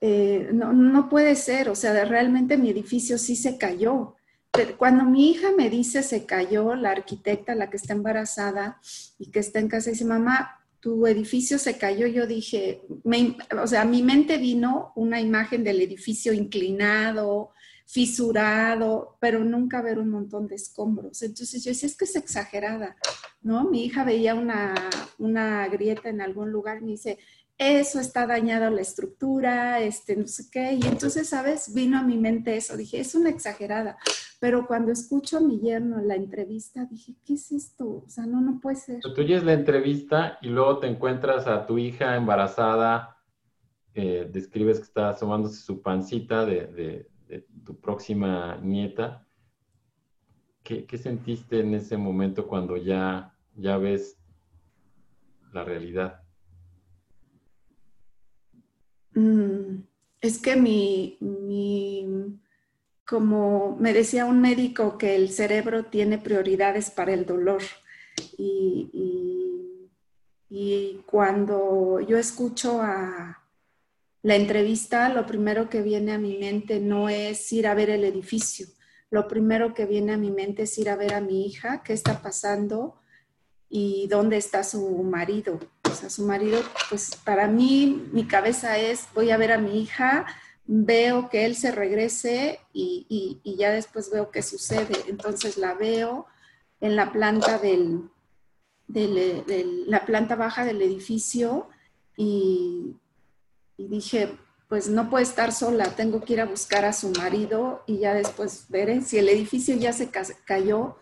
eh, 0.00 0.50
no, 0.52 0.72
no, 0.72 1.08
puede 1.08 1.34
ser, 1.36 1.68
o 1.68 1.74
sea, 1.74 2.04
realmente 2.04 2.56
mi 2.56 2.70
edificio 2.70 3.18
sí 3.18 3.36
se 3.36 3.56
cayó. 3.56 4.16
Pero 4.50 4.76
cuando 4.76 5.04
mi 5.04 5.30
hija 5.30 5.48
me 5.56 5.70
dice 5.70 6.02
se 6.02 6.26
cayó, 6.26 6.74
la 6.74 6.90
arquitecta, 6.90 7.54
la 7.54 7.70
que 7.70 7.78
está 7.78 7.94
embarazada 7.94 8.78
y 9.18 9.30
que 9.30 9.38
está 9.38 9.60
en 9.60 9.68
casa, 9.68 9.90
dice, 9.90 10.04
mamá, 10.04 10.60
tu 10.80 11.06
edificio 11.06 11.58
se 11.58 11.78
cayó, 11.78 12.06
yo 12.08 12.26
dije, 12.26 12.82
o 13.62 13.66
sea, 13.66 13.82
a 13.82 13.86
mi 13.86 14.02
mente 14.02 14.36
vino 14.36 14.92
una 14.96 15.20
imagen 15.20 15.62
del 15.62 15.80
edificio 15.80 16.32
inclinado, 16.32 17.52
fisurado, 17.92 19.18
pero 19.20 19.44
nunca 19.44 19.82
ver 19.82 19.98
un 19.98 20.08
montón 20.08 20.48
de 20.48 20.54
escombros. 20.54 21.20
Entonces 21.20 21.62
yo 21.62 21.72
decía, 21.72 21.86
es 21.86 21.94
que 21.94 22.06
es 22.06 22.16
exagerada, 22.16 22.96
¿no? 23.42 23.68
Mi 23.68 23.84
hija 23.84 24.02
veía 24.02 24.34
una, 24.34 24.72
una 25.18 25.68
grieta 25.68 26.08
en 26.08 26.22
algún 26.22 26.50
lugar 26.50 26.78
y 26.78 26.84
me 26.86 26.90
dice, 26.92 27.18
eso 27.58 28.00
está 28.00 28.26
dañado 28.26 28.70
la 28.70 28.80
estructura, 28.80 29.80
este, 29.80 30.16
no 30.16 30.26
sé 30.26 30.44
qué. 30.50 30.72
Y 30.72 30.86
entonces, 30.86 31.28
¿sabes? 31.28 31.74
Vino 31.74 31.98
a 31.98 32.02
mi 32.02 32.16
mente 32.16 32.56
eso. 32.56 32.78
Dije, 32.78 32.98
es 32.98 33.14
una 33.14 33.28
exagerada. 33.28 33.98
Pero 34.40 34.66
cuando 34.66 34.90
escucho 34.90 35.36
a 35.36 35.40
mi 35.40 35.60
yerno 35.60 35.98
en 35.98 36.08
la 36.08 36.16
entrevista, 36.16 36.86
dije, 36.86 37.14
¿qué 37.26 37.34
es 37.34 37.52
esto? 37.52 38.04
O 38.06 38.08
sea, 38.08 38.24
no, 38.24 38.40
no 38.40 38.58
puede 38.58 38.76
ser. 38.76 39.00
Tú 39.00 39.20
oyes 39.20 39.44
la 39.44 39.52
entrevista 39.52 40.38
y 40.40 40.48
luego 40.48 40.78
te 40.78 40.86
encuentras 40.86 41.46
a 41.46 41.66
tu 41.66 41.76
hija 41.76 42.16
embarazada, 42.16 43.18
eh, 43.94 44.30
describes 44.32 44.78
que 44.78 44.84
está 44.84 45.10
asomándose 45.10 45.60
su 45.60 45.82
pancita 45.82 46.46
de, 46.46 47.11
tu 47.64 47.78
próxima 47.80 48.58
nieta. 48.62 49.26
¿Qué, 50.62 50.86
¿Qué, 50.86 50.98
sentiste 50.98 51.60
en 51.60 51.74
ese 51.74 51.96
momento 51.96 52.46
cuando 52.46 52.76
ya, 52.76 53.34
ya 53.56 53.78
ves 53.78 54.16
la 55.52 55.64
realidad? 55.64 56.22
Mm, 59.14 59.82
es 60.20 60.38
que 60.38 60.56
mi, 60.56 61.18
como 63.04 63.76
me 63.78 63.92
decía 63.92 64.24
un 64.24 64.40
médico, 64.40 64.96
que 64.96 65.14
el 65.16 65.30
cerebro 65.30 65.84
tiene 65.84 66.18
prioridades 66.18 66.90
para 66.90 67.12
el 67.12 67.26
dolor. 67.26 67.62
Y, 68.38 68.90
y, 70.48 71.02
cuando 71.06 72.00
yo 72.00 72.16
escucho 72.16 72.80
a 72.80 73.41
la 74.22 74.36
entrevista, 74.36 75.08
lo 75.08 75.26
primero 75.26 75.68
que 75.68 75.82
viene 75.82 76.12
a 76.12 76.18
mi 76.18 76.38
mente 76.38 76.80
no 76.80 77.08
es 77.08 77.52
ir 77.52 77.66
a 77.66 77.74
ver 77.74 77.90
el 77.90 78.04
edificio. 78.04 78.66
Lo 79.10 79.28
primero 79.28 79.74
que 79.74 79.84
viene 79.84 80.12
a 80.12 80.16
mi 80.16 80.30
mente 80.30 80.62
es 80.62 80.78
ir 80.78 80.88
a 80.88 80.96
ver 80.96 81.14
a 81.14 81.20
mi 81.20 81.46
hija, 81.46 81.82
qué 81.82 81.92
está 81.92 82.22
pasando 82.22 83.00
y 83.68 84.06
dónde 84.08 84.36
está 84.36 84.64
su 84.64 85.02
marido 85.02 85.58
a 86.00 86.10
su 86.10 86.24
marido, 86.24 86.60
pues 86.88 87.16
para 87.16 87.46
mí 87.48 88.08
mi 88.12 88.26
cabeza 88.26 88.78
es, 88.78 89.06
voy 89.14 89.30
a 89.30 89.36
ver 89.36 89.52
a 89.52 89.58
mi 89.58 89.80
hija, 89.80 90.26
veo 90.64 91.28
que 91.28 91.44
él 91.44 91.54
se 91.54 91.70
regrese 91.70 92.60
y, 92.72 93.40
ya 93.58 93.70
después 93.70 94.10
veo 94.10 94.30
qué 94.30 94.42
sucede. 94.42 94.94
Entonces 95.08 95.58
la 95.58 95.74
veo 95.74 96.26
en 96.80 96.96
la 96.96 97.12
planta 97.12 97.58
del, 97.58 98.10
la 98.88 100.04
planta 100.06 100.34
baja 100.34 100.64
del 100.64 100.80
edificio 100.80 101.68
y, 102.16 102.96
y 103.76 103.88
dije, 103.88 104.36
pues 104.68 104.88
no 104.88 105.10
puede 105.10 105.24
estar 105.24 105.52
sola, 105.52 105.94
tengo 105.94 106.22
que 106.22 106.32
ir 106.32 106.40
a 106.40 106.46
buscar 106.46 106.84
a 106.84 106.92
su 106.92 107.10
marido 107.10 107.82
y 107.86 107.98
ya 107.98 108.14
después 108.14 108.66
veré 108.68 109.02
si 109.02 109.18
el 109.18 109.28
edificio 109.28 109.76
ya 109.76 109.92
se 109.92 110.08
cayó, 110.44 110.96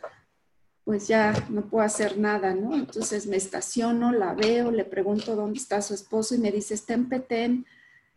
pues 0.84 1.06
ya 1.06 1.32
no 1.50 1.68
puedo 1.68 1.84
hacer 1.84 2.18
nada, 2.18 2.52
¿no? 2.54 2.74
Entonces 2.74 3.26
me 3.26 3.36
estaciono, 3.36 4.10
la 4.10 4.34
veo, 4.34 4.72
le 4.72 4.84
pregunto 4.84 5.36
dónde 5.36 5.58
está 5.58 5.82
su 5.82 5.94
esposo 5.94 6.34
y 6.34 6.38
me 6.38 6.50
dice, 6.50 6.74
está 6.74 6.94
en 6.94 7.08
Petén, 7.08 7.66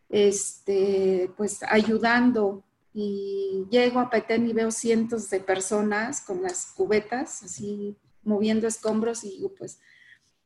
este, 0.09 1.31
pues 1.37 1.61
ayudando. 1.69 2.63
Y 2.95 3.65
llego 3.69 3.99
a 3.99 4.09
Petén 4.09 4.47
y 4.47 4.53
veo 4.53 4.71
cientos 4.71 5.29
de 5.29 5.39
personas 5.39 6.21
con 6.21 6.41
las 6.41 6.67
cubetas, 6.67 7.43
así 7.43 7.95
moviendo 8.23 8.67
escombros 8.67 9.23
y 9.23 9.31
digo, 9.31 9.53
pues, 9.55 9.79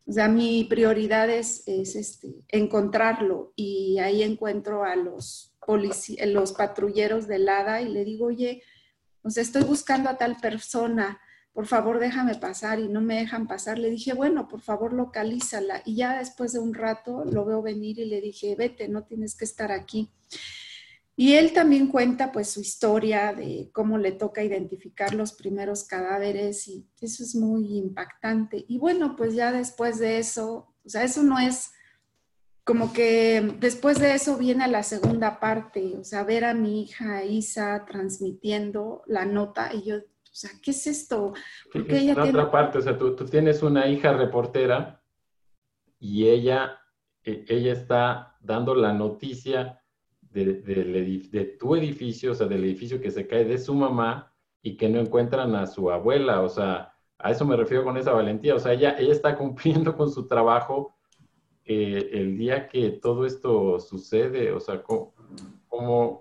o 0.08 0.12
sea, 0.12 0.30
mi 0.30 0.64
prioridad 0.64 1.30
es, 1.30 1.68
este, 1.68 2.34
encontrarlo 2.48 3.52
y 3.58 4.00
ahí 4.00 4.24
encuentro 4.24 4.86
a 4.86 4.96
los, 4.96 5.54
los 6.28 6.54
patrulleros 6.54 7.28
del 7.28 7.50
ADA 7.50 7.82
y 7.82 7.90
le 7.90 8.06
digo, 8.06 8.28
oye, 8.28 8.64
pues 9.22 9.38
estoy 9.38 9.64
buscando 9.64 10.10
a 10.10 10.18
tal 10.18 10.38
persona, 10.38 11.20
por 11.52 11.66
favor 11.68 12.00
déjame 12.00 12.36
pasar 12.36 12.80
y 12.80 12.88
no 12.88 13.02
me 13.02 13.16
dejan 13.16 13.48
pasar. 13.48 13.80
Le 13.80 13.90
dije, 13.90 14.14
bueno, 14.14 14.48
por 14.48 14.62
favor 14.62 14.94
localízala. 14.94 15.82
Y 15.84 15.96
ya 15.96 16.20
después 16.20 16.54
de 16.54 16.60
un 16.60 16.74
rato 16.74 17.26
lo 17.26 17.44
veo 17.44 17.62
venir 17.62 18.00
y 18.00 18.06
le 18.06 18.22
dije, 18.22 18.56
vete, 18.56 18.88
no 18.88 19.04
tienes 19.04 19.36
que 19.36 19.44
estar 19.44 19.72
aquí. 19.72 20.10
Y 21.20 21.34
él 21.34 21.52
también 21.52 21.88
cuenta 21.88 22.32
pues 22.32 22.52
su 22.52 22.62
historia 22.62 23.34
de 23.34 23.72
cómo 23.74 23.98
le 23.98 24.12
toca 24.12 24.44
identificar 24.44 25.16
los 25.16 25.34
primeros 25.34 25.84
cadáveres 25.84 26.68
y 26.68 26.88
eso 27.02 27.24
es 27.24 27.34
muy 27.34 27.76
impactante. 27.76 28.64
Y 28.68 28.78
bueno, 28.78 29.16
pues 29.16 29.34
ya 29.34 29.52
después 29.52 29.98
de 29.98 30.20
eso, 30.20 30.76
o 30.86 30.90
sea, 30.90 31.04
eso 31.04 31.24
no 31.24 31.40
es 31.40 31.72
como 32.64 32.94
que 32.94 33.56
después 33.60 33.98
de 34.00 34.14
eso 34.14 34.38
viene 34.38 34.68
la 34.68 34.84
segunda 34.84 35.40
parte, 35.40 35.96
o 35.98 36.04
sea, 36.04 36.24
ver 36.24 36.46
a 36.46 36.54
mi 36.54 36.84
hija 36.84 37.24
Isa 37.24 37.84
transmitiendo 37.88 39.02
la 39.08 39.26
nota 39.26 39.74
y 39.74 39.86
yo 39.86 39.96
o 40.38 40.40
sea, 40.40 40.52
¿qué 40.62 40.70
es 40.70 40.86
esto? 40.86 41.34
Porque 41.74 41.98
ella 41.98 42.14
tiene... 42.14 42.30
otra 42.30 42.52
parte, 42.52 42.78
o 42.78 42.82
sea, 42.82 42.96
tú, 42.96 43.16
tienes 43.26 43.64
una 43.64 43.88
hija 43.88 44.14
reportera 44.14 45.02
y 46.00 46.28
ella, 46.28 46.80
e, 47.24 47.44
ella 47.48 47.74
está 47.74 48.38
dando 48.40 48.76
la 48.76 48.94
noticia 48.94 49.82
de, 50.32 51.58
tu 51.60 51.76
edificio, 51.76 52.32
o 52.32 52.36
sea, 52.36 52.48
del 52.48 52.64
edificio 52.64 53.02
que 53.02 53.12
se 53.12 53.28
cae 53.28 53.46
de 53.46 53.58
su 53.58 53.74
mamá 53.74 54.34
y 54.62 54.78
que 54.78 54.90
no 54.90 55.00
encuentran 55.00 55.56
a 55.56 55.66
su 55.68 55.90
abuela, 55.92 56.42
o 56.42 56.50
sea, 56.50 56.94
a 57.18 57.32
eso 57.32 57.46
me 57.46 57.56
refiero 57.56 57.84
con 57.84 57.98
esa 57.98 58.12
valentía, 58.12 58.56
o 58.56 58.60
sea, 58.60 58.74
ella, 58.74 58.96
ella 59.00 59.12
está 59.12 59.38
cumpliendo 59.38 59.96
con 59.96 60.12
su 60.12 60.28
trabajo 60.28 60.96
eh, 61.66 62.10
el 62.14 62.38
día 62.38 62.68
que 62.68 62.92
todo 62.92 63.26
esto 63.26 63.80
sucede, 63.80 64.52
o 64.52 64.60
sea, 64.60 64.84
cómo 64.84 65.14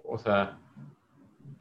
o 0.05 0.19
sea, 0.19 0.59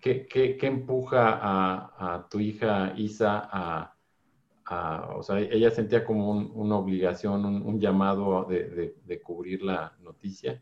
¿Qué, 0.05 0.57
empuja 0.61 1.39
a, 1.41 2.27
tu 2.29 2.39
hija 2.39 2.93
Isa 2.95 3.49
a, 3.51 5.15
o 5.15 5.23
sea, 5.23 5.39
ella 5.39 5.71
sentía 5.71 6.05
como 6.05 6.29
una 6.29 6.77
obligación, 6.77 7.43
un, 7.43 7.79
llamado 7.79 8.45
de, 8.45 9.21
cubrir 9.23 9.63
la 9.63 9.97
noticia? 10.01 10.61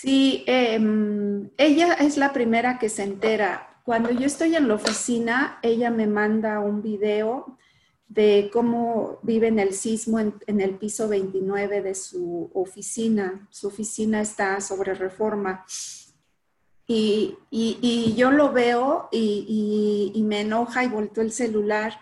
Sí, 0.00 0.44
em, 0.46 1.50
ella 1.58 1.92
es 1.92 2.16
la 2.16 2.32
primera 2.32 2.78
que 2.78 2.88
se 2.88 3.02
entera. 3.02 3.82
Cuando 3.84 4.10
yo 4.10 4.24
estoy 4.24 4.56
en 4.56 4.66
la 4.66 4.76
oficina, 4.76 5.58
ella 5.62 5.90
me 5.90 6.06
manda 6.06 6.60
un 6.60 6.80
video 6.80 7.58
de 8.08 8.48
cómo 8.50 9.18
vive 9.22 9.48
en 9.48 9.58
el 9.58 9.74
sismo 9.74 10.18
en, 10.18 10.60
el 10.62 10.78
piso 10.78 11.06
29 11.06 11.82
de 11.82 11.94
su 11.94 12.50
oficina. 12.54 13.46
Su 13.50 13.66
oficina 13.66 14.22
está 14.22 14.62
sobre 14.62 14.94
reforma. 14.94 15.66
Y, 16.86 17.36
yo 18.16 18.30
lo 18.30 18.52
veo 18.52 19.10
y, 19.12 20.18
me 20.24 20.40
enoja 20.40 20.82
y 20.82 20.88
volteo 20.88 21.22
el 21.22 21.32
celular 21.32 22.00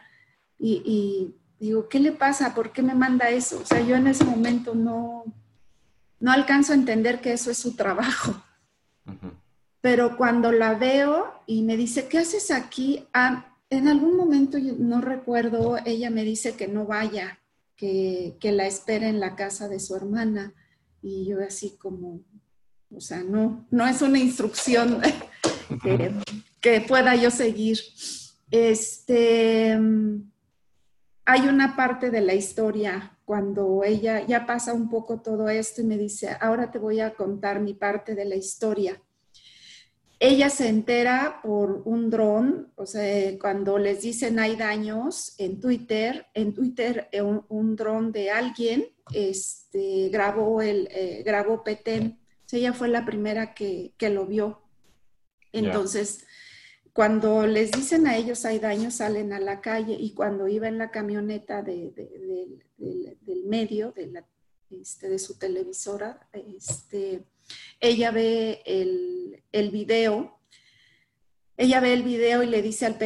y, 0.57 1.35
digo, 1.59 1.89
¿qué 1.89 1.99
le 1.99 2.13
pasa? 2.13 2.55
¿Por 2.55 2.71
qué 2.71 2.81
me 2.81 2.95
manda 2.95 3.29
eso? 3.29 3.59
O 3.61 3.67
sea, 3.67 3.81
yo 3.81 3.97
en 3.97 4.07
ese 4.07 4.25
momento 4.25 4.77
no, 4.77 5.25
no 6.21 6.33
alcanzo 6.33 6.73
a 6.73 6.77
entender 6.77 7.21
que 7.21 7.33
eso 7.33 7.51
es 7.51 7.59
su 7.59 7.77
trabajo. 7.77 8.43
Pero 9.81 10.17
cuando 10.17 10.53
la 10.53 10.75
veo 10.75 11.43
y 11.47 11.63
me 11.63 11.77
dice, 11.77 12.09
¿qué 12.09 12.19
haces 12.19 12.51
aquí? 12.51 13.07
Ah, 13.15 13.57
en 13.71 13.89
algún 13.89 14.17
momento, 14.17 14.59
no 14.59 15.01
recuerdo, 15.01 15.79
ella 15.85 16.11
me 16.11 16.25
dice 16.25 16.55
que 16.57 16.69
no 16.69 16.85
vaya, 16.87 17.39
que, 17.77 18.37
que 18.41 18.53
la 18.53 18.67
espere 18.67 19.09
en 19.09 19.21
la 19.21 19.37
casa 19.37 19.69
de 19.69 19.79
su 19.79 19.95
hermana. 19.95 20.53
Y 21.01 21.27
yo 21.27 21.39
así 21.47 21.77
como, 21.79 22.21
o 22.95 23.01
sea, 23.01 23.23
no, 23.23 23.67
no 23.71 23.87
es 23.87 24.03
una 24.03 24.19
instrucción 24.19 25.01
que, 26.63 26.81
pueda 26.81 27.15
yo 27.15 27.31
seguir. 27.31 27.79
Este, 28.51 29.79
hay 31.25 31.41
una 31.49 31.77
parte 31.77 32.11
de 32.11 32.21
la 32.23 32.35
historia 32.35 33.18
cuando 33.29 33.85
ella 33.85 34.27
ya 34.27 34.47
pasa 34.47 34.73
un 34.73 34.89
poco 34.89 35.21
todo 35.21 35.51
esto 35.51 35.83
y 35.83 35.85
me 35.85 35.99
dice, 35.99 36.35
ahora 36.41 36.71
te 36.71 36.79
voy 36.79 37.01
a 37.01 37.13
contar 37.13 37.61
mi 37.61 37.75
parte 37.75 38.15
de 38.15 38.25
la 38.25 38.37
historia. 38.37 39.03
Ella 40.19 40.49
se 40.49 40.69
entera 40.71 41.41
por 41.43 41.83
un 41.85 42.09
dron, 42.09 42.73
o 42.75 42.87
sea, 42.87 43.39
cuando 43.39 43.77
les 43.77 44.01
dicen 44.01 44.39
hay 44.39 44.57
daños 44.57 45.35
en 45.37 45.61
Twitter, 45.61 46.25
en 46.33 46.55
Twitter 46.55 47.11
eh, 47.13 47.21
un, 47.21 47.77
dron 47.77 48.13
de 48.13 48.31
alguien 48.31 48.89
este, 49.13 50.09
grabó, 50.09 50.63
el, 50.63 50.89
eh, 50.91 51.23
grabó 51.23 51.63
Petén. 51.63 52.19
ella 52.51 52.73
fue 52.73 52.89
la 52.89 53.05
primera 53.05 53.53
que, 53.53 53.93
lo 54.01 54.25
vio. 54.25 54.63
Entonces, 55.53 56.25
cuando 56.93 57.47
les 57.47 57.71
dicen 57.71 58.07
a 58.07 58.17
ellos 58.17 58.45
hay 58.45 58.59
daños, 58.59 58.95
salen 58.95 59.33
a 59.33 59.41
la 59.41 59.61
calle 59.61 59.97
y 59.99 60.15
cuando 60.15 60.49
iba 60.49 60.69
en 60.69 60.79
la 60.79 60.91
camioneta 60.91 61.63
del 61.63 62.65
medio, 63.47 63.93
de, 63.93 64.25
este, 64.71 65.09
de 65.09 65.19
su 65.19 65.39
televisora, 65.39 66.29
este, 66.33 67.25
ella 67.81 68.11
ve 68.11 68.63
el, 68.67 69.43
el, 69.53 69.71
video, 69.71 70.41
ella 71.57 71.81
ve 71.81 71.93
el 71.93 72.03
video 72.03 72.43
y 72.43 72.47
le 72.47 72.63
dice 72.63 72.87
al, 72.87 72.99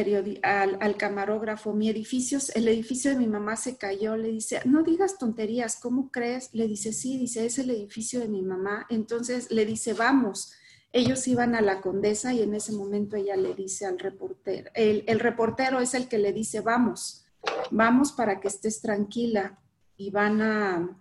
al, 0.43 0.77
al, 0.81 0.97
camarógrafo, 0.97 1.73
mi 1.73 1.89
edificio, 1.89 2.39
el 2.55 2.67
edificio 2.67 3.11
de 3.11 3.17
mi 3.17 3.27
mamá 3.27 3.55
se 3.55 3.77
cayó, 3.77 4.17
le 4.17 4.29
dice, 4.29 4.61
no 4.65 4.83
digas 4.83 5.17
tonterías, 5.17 5.77
¿cómo 5.77 6.11
crees? 6.11 6.49
Le 6.53 6.67
dice, 6.67 6.93
sí, 6.93 7.17
dice, 7.17 7.45
es 7.45 7.57
el 7.59 7.69
edificio 7.69 8.19
de 8.19 8.27
mi 8.27 8.41
mamá. 8.41 8.85
Entonces 8.89 9.51
le 9.51 9.65
dice, 9.65 9.93
vamos. 9.93 10.53
Ellos 10.95 11.27
iban 11.27 11.55
a 11.55 11.61
la 11.61 11.81
condesa 11.81 12.33
y 12.33 12.41
en 12.43 12.53
ese 12.53 12.71
momento 12.71 13.15
ella 13.15 13.35
le 13.35 13.55
dice 13.55 13.85
al 13.85 13.97
reportero, 13.97 14.69
el, 14.75 15.19
reportero 15.19 15.79
es 15.79 15.95
el 15.95 16.07
que 16.07 16.19
le 16.19 16.31
dice, 16.31 16.61
vamos, 16.61 17.25
vamos 17.71 18.11
para 18.11 18.39
que 18.39 18.47
estés 18.47 18.79
tranquila. 18.81 19.59
Y 19.95 20.09
van, 20.09 20.41
a, 20.41 20.99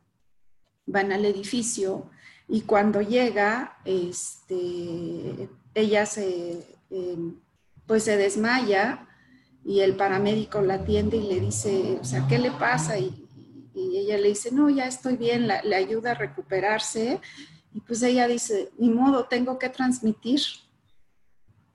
van 0.86 1.12
al 1.12 1.24
edificio 1.24 2.10
y 2.48 2.62
cuando 2.62 3.00
llega, 3.00 3.78
este, 3.84 5.48
ella 5.74 6.04
se, 6.04 6.62
em, 6.90 7.36
pues 7.86 8.04
se 8.04 8.16
desmaya 8.16 9.08
y 9.64 9.80
el 9.80 9.96
paramédico 9.96 10.60
la 10.60 10.74
atiende 10.74 11.16
y 11.16 11.28
le 11.28 11.40
dice, 11.40 11.98
o 12.00 12.04
sea, 12.04 12.26
¿qué 12.28 12.38
le 12.38 12.50
pasa? 12.50 12.98
Y, 12.98 13.18
ella 13.74 14.18
le 14.18 14.28
dice, 14.28 14.50
no, 14.52 14.68
ya 14.68 14.86
estoy 14.86 15.16
bien, 15.16 15.48
le 15.48 15.74
ayuda 15.74 16.10
a 16.10 16.14
recuperarse. 16.14 17.20
Y 17.74 17.80
pues 17.80 18.02
ella 18.02 18.28
dice, 18.28 18.70
ni 18.78 18.90
modo, 18.90 19.24
tengo 19.24 19.58
que 19.58 19.68
transmitir. 19.68 20.40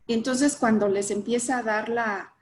Y 0.06 0.14
entonces 0.14 0.56
cuando 0.56 0.88
les 0.88 1.12
empieza 1.12 1.58
a 1.58 1.64
dar 1.64 1.90
la, 1.90 2.34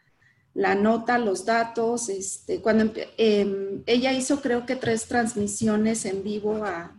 la 0.54 0.74
nota, 0.74 1.18
los 1.18 1.46
datos, 1.46 2.10
este, 2.10 2.62
cuando 2.62 2.92
em, 3.18 3.84
ella 3.86 4.14
hizo 4.14 4.42
creo 4.42 4.66
que 4.66 4.76
tres 4.76 5.06
transmisiones 5.06 6.06
en 6.06 6.24
vivo 6.24 6.64
a, 6.64 6.96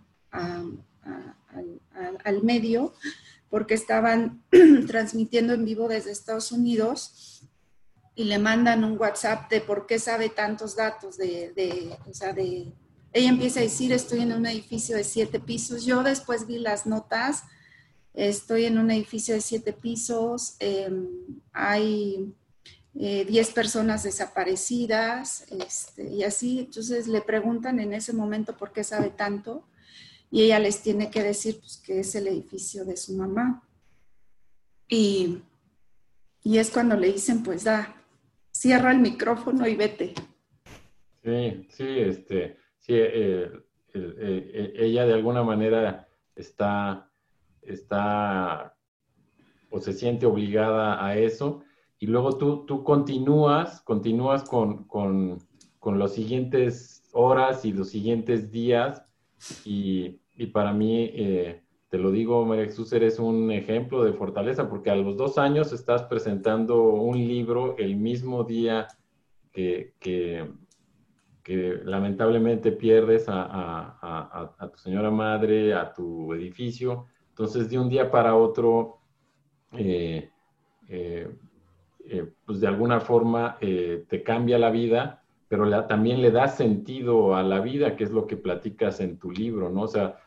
al, 2.25 2.42
medio, 2.42 2.92
porque 3.48 3.75
estaban 3.75 4.42
transmitiendo 4.86 5.54
en 5.54 5.64
vivo 5.64 5.88
desde 5.88 6.10
Estados 6.10 6.52
Unidos 6.52 7.42
y 8.14 8.25
le 8.25 8.38
mandan 8.38 8.84
un 8.84 8.98
WhatsApp 8.98 9.50
de 9.50 9.60
por 9.62 9.86
qué 9.86 9.98
sabe 9.98 10.28
tantos 10.28 10.76
datos 10.76 11.16
de, 11.16 11.52
de, 11.54 11.96
o 12.06 12.12
sea, 12.12 12.34
de, 12.34 12.72
ella 13.16 13.30
empieza 13.30 13.61
a 13.61 13.62
decir, 13.62 13.92
estoy 13.92 14.20
en 14.20 14.32
un 14.32 14.44
edificio 14.44 14.94
de 14.94 15.02
siete 15.02 15.40
pisos. 15.40 15.87
Yo 15.87 16.02
después 16.02 16.46
vi 16.46 16.58
las 16.58 16.87
notas, 16.87 17.44
estoy 18.12 18.66
en 18.66 18.76
un 18.76 18.90
edificio 18.90 19.35
de 19.35 19.40
siete 19.40 19.73
pisos, 19.73 20.56
em, 20.58 21.08
hay 21.50 22.35
eh, 22.94 23.25
diez 23.25 23.52
personas 23.52 24.02
desaparecidas, 24.02 25.50
este, 25.50 26.12
y 26.12 26.25
así, 26.25 26.58
entonces 26.58 27.08
le 27.08 27.23
preguntan 27.23 27.80
en 27.80 27.94
ese 27.94 28.12
momento 28.12 28.54
por 28.54 28.73
qué 28.73 28.85
sabe 28.85 29.08
tanto 29.08 29.66
y 30.30 30.42
ella 30.42 30.58
les 30.58 30.82
tiene 30.82 31.11
que 31.11 31.22
decir 31.22 31.59
pues, 31.59 31.79
que 31.79 32.00
es 32.00 32.14
el 32.16 32.26
edificio 32.26 32.85
de 32.85 32.98
su 32.98 33.14
mamá. 33.14 33.62
Y, 34.88 35.42
y 36.42 36.59
es 36.59 36.70
cuando 36.70 36.96
le 36.96 37.12
dicen, 37.12 37.42
pues 37.42 37.64
da, 37.64 37.96
cierra 38.50 38.92
el 38.92 38.98
micrófono 38.98 39.66
y 39.66 39.74
vete. 39.74 40.12
Sí, 41.24 41.66
sí, 41.70 41.87
este, 41.98 42.65
sí, 42.87 42.94
eh, 42.94 43.51
eh, 43.94 44.72
ella 44.77 45.07
de 45.07 45.14
alguna 45.14 45.42
manera 45.42 46.07
está, 46.35 47.11
está 47.62 48.77
o 49.70 49.81
se 49.81 49.92
siente 49.92 50.27
obligada 50.27 51.05
a 51.05 51.16
eso. 51.16 51.62
Y 51.99 52.07
luego 52.07 52.37
tú, 52.37 52.64
tú 52.66 52.85
continúas, 52.85 53.81
continúas 53.83 54.44
con, 54.44 54.85
con, 54.85 55.38
con 55.79 55.99
las 55.99 56.14
siguientes 56.14 57.03
horas 57.12 57.64
y 57.64 57.72
los 57.72 57.88
siguientes 57.88 58.51
días. 58.51 59.03
Y, 59.64 60.20
para 60.53 60.72
mí, 60.72 61.11
eh, 61.14 61.62
te 61.88 61.99
lo 61.99 62.11
digo, 62.11 62.44
María 62.44 62.66
Jesús, 62.66 62.92
eres 62.92 63.18
un 63.18 63.51
ejemplo 63.51 64.05
de 64.05 64.12
fortaleza, 64.12 64.68
porque 64.68 64.90
a 64.90 64.96
los 64.96 65.16
dos 65.16 65.38
años 65.38 65.72
estás 65.72 66.03
presentando 66.05 66.83
un 66.83 67.16
libro 67.16 67.77
el 67.79 67.96
mismo 67.96 68.44
día 68.44 68.87
que, 69.53 69.94
lamentablemente 71.85 72.72
pierdes 72.72 73.26
a, 73.28 74.70
tu 74.72 74.78
señora 74.78 75.11
madre, 75.11 75.74
a 75.74 75.92
tu 75.92 76.32
edificio. 76.35 77.06
Entonces, 77.28 77.70
de 77.70 77.78
un 77.78 77.88
día 77.88 78.11
para 78.11 78.35
otro, 78.35 78.98
eh, 79.72 80.30
eh, 80.88 81.28
pues 82.44 82.61
de 82.61 82.66
alguna 82.66 83.00
forma 83.00 83.59
te 83.61 84.22
cambia 84.22 84.59
la 84.59 84.70
vida 84.70 85.22
pero 85.48 85.87
también 85.87 86.20
le 86.20 86.30
da 86.30 86.48
sentido 86.48 87.37
a 87.37 87.42
la 87.42 87.61
vida, 87.61 87.96
que 87.96 88.04
es 88.04 88.11
lo 88.11 88.26
que 88.26 88.37
platicas 88.37 89.00
en 89.00 89.18
tu 89.18 89.30
libro, 89.30 89.70
¿no? 89.70 89.82
O 89.82 89.88
sea, 89.88 90.18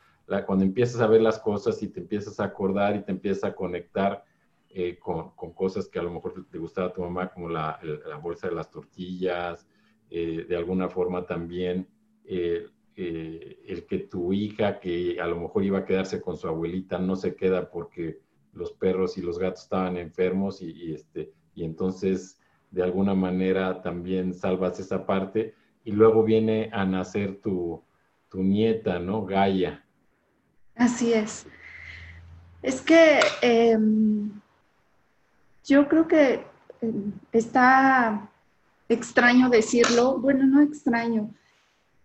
cuando 0.46 0.64
empiezas 0.64 1.02
a 1.02 1.08
ver 1.08 1.22
las 1.22 1.40
cosas 1.40 1.82
y 1.84 1.90
te 1.90 2.00
empiezas 2.00 2.40
a 2.40 2.46
acordar 2.46 2.96
y 2.96 3.04
te 3.04 3.12
empiezas 3.12 3.44
a 3.44 3.56
conectar 3.56 4.24
eh, 4.70 4.98
con, 5.00 5.32
cosas 5.54 5.88
que 5.88 6.00
a 6.00 6.04
lo 6.04 6.12
mejor 6.12 6.46
te 6.50 6.58
gustaba 6.58 6.88
a 6.88 6.94
tu 6.94 7.02
mamá, 7.02 7.30
como 7.30 7.50
la, 7.50 7.80
bolsa 8.22 8.48
de 8.48 8.56
las 8.56 8.70
tortillas, 8.70 9.68
eh, 10.10 10.46
de 10.48 10.56
alguna 10.56 10.90
forma 10.90 11.26
también 11.26 11.88
eh, 12.26 12.68
el 12.96 13.86
que 13.86 14.00
tu 14.00 14.34
hija, 14.34 14.80
que 14.80 15.22
a 15.22 15.28
lo 15.28 15.40
mejor 15.40 15.64
iba 15.64 15.80
a 15.80 15.86
quedarse 15.86 16.20
con 16.20 16.36
su 16.36 16.48
abuelita, 16.48 17.00
no 17.00 17.16
se 17.16 17.36
queda 17.36 17.70
porque 17.70 18.20
los 18.54 18.74
perros 18.74 19.18
y 19.18 19.22
los 19.22 19.40
gatos 19.40 19.64
estaban 19.64 19.98
enfermos 19.98 20.62
y, 20.62 20.94
este, 20.94 21.32
y 21.56 21.64
entonces 21.64 22.40
de 22.72 22.84
alguna 22.84 23.16
manera 23.16 23.82
también 23.82 24.34
salvas 24.34 24.80
esa 24.80 25.06
parte 25.06 25.56
y 25.84 25.92
luego 25.92 26.24
viene 26.24 26.70
a 26.74 26.86
nacer 26.86 27.40
tu, 27.42 27.84
nieta, 28.34 29.00
¿no? 29.00 29.26
Gaia. 29.26 29.84
Así 30.76 31.14
es. 31.14 31.48
Es 32.62 32.82
que 32.82 33.20
em, 33.42 34.30
yo 35.66 35.88
creo 35.88 36.08
que 36.08 36.46
em, 36.82 37.12
está 37.32 38.30
extraño 38.90 39.50
decirlo, 39.50 40.20
bueno, 40.20 40.46
no 40.46 40.62
extraño, 40.62 41.34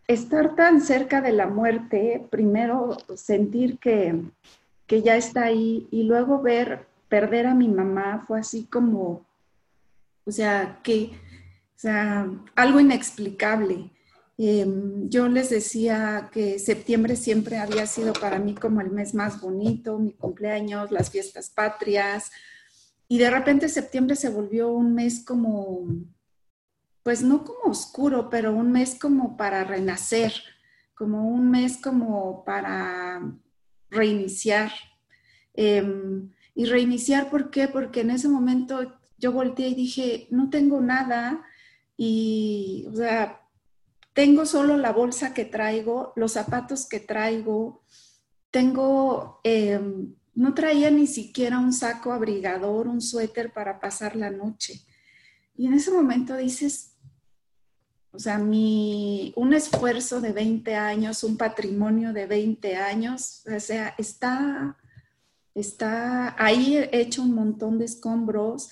estar 0.07 0.55
tan 0.55 0.81
cerca 0.81 1.21
de 1.21 1.33
la 1.33 1.47
muerte, 1.47 2.27
primero 2.31 2.97
sentir 3.17 3.79
que, 3.79 4.23
que 4.87 5.03
ya 5.03 5.17
está 5.17 5.45
ahí 5.45 5.89
y 5.91 6.05
luego 6.05 6.41
ver 6.43 6.87
perder 7.09 7.47
a 7.47 7.55
mi 7.55 7.69
mamá 7.69 8.25
fue 8.27 8.41
así 8.41 8.65
como 8.65 9.25
o 10.27 10.33
sea, 10.33 10.81
que, 10.83 11.11
o 11.77 11.79
sea, 11.79 12.31
algo 12.55 12.81
inexplicable. 12.81 13.91
Em, 14.37 15.09
yo 15.09 15.29
les 15.29 15.51
decía 15.51 16.31
que 16.33 16.59
septiembre 16.59 17.15
siempre 17.15 17.59
había 17.59 17.87
sido 17.87 18.13
para 18.15 18.39
mí 18.39 18.55
como 18.55 18.81
el 18.81 18.91
mes 18.91 19.15
más 19.15 19.41
bonito, 19.41 19.99
mi 19.99 20.13
cumpleaños, 20.13 20.91
las 20.91 21.11
fiestas 21.11 21.51
patrias, 21.51 22.33
y 23.07 23.19
de 23.19 23.31
repente 23.31 23.69
septiembre 23.69 24.17
se 24.17 24.31
volvió 24.31 24.73
un 24.73 24.95
mes 24.95 25.25
como, 25.25 25.87
pues 27.05 27.23
no 27.23 27.45
como 27.45 27.71
oscuro, 27.71 28.31
pero 28.31 28.53
un 28.53 28.73
mes 28.73 28.97
como 28.99 29.37
para 29.37 29.63
renacer, 29.63 30.33
como 30.95 31.29
un 31.29 31.51
mes 31.51 31.77
como 31.77 32.43
para 32.45 33.21
reiniciar. 33.91 34.73
Em, 35.53 36.31
y 36.55 36.65
reiniciar, 36.65 37.31
¿por 37.31 37.51
qué? 37.51 37.69
Porque 37.69 38.01
en 38.01 38.11
ese 38.11 38.29
momento 38.29 38.99
yo 39.19 39.33
volteé 39.33 39.69
y 39.69 39.75
dije, 39.75 40.29
no 40.31 40.49
tengo 40.49 40.81
nada 40.81 41.45
y, 41.97 42.87
o 42.91 42.97
sea, 42.97 43.43
tengo 44.15 44.47
solo 44.47 44.79
la 44.79 44.93
bolsa 44.93 45.35
que 45.35 45.45
traigo, 45.45 46.15
los 46.17 46.33
zapatos 46.33 46.89
que 46.89 47.01
traigo, 47.01 47.85
tengo, 48.51 49.41
em, 49.45 50.15
no 50.35 50.55
traía 50.55 50.91
ni 50.91 51.07
siquiera 51.07 51.59
un 51.59 51.75
saco 51.75 52.13
abrigador, 52.13 52.89
un 52.89 53.03
suéter 53.03 53.53
para 53.53 53.79
pasar 53.79 54.17
la 54.17 54.31
noche. 54.31 54.87
Y 55.57 55.67
en 55.67 55.75
ese 55.75 55.91
momento 55.91 56.37
dices, 56.37 56.94
o 58.15 58.19
sea, 58.19 58.39
mi, 58.39 59.33
un 59.37 59.55
esfuerzo 59.55 60.21
de 60.21 60.33
20 60.33 60.77
años, 60.77 61.25
un 61.25 61.37
patrimonio 61.37 62.13
de 62.13 62.27
20 62.27 62.77
años, 62.77 63.43
o 63.53 63.59
sea, 63.59 63.95
está, 63.99 64.77
está 65.55 66.37
ahí 66.43 66.79
hecho 66.93 67.23
un 67.23 67.35
montón 67.35 67.79
de 67.79 67.87
escombros, 67.87 68.71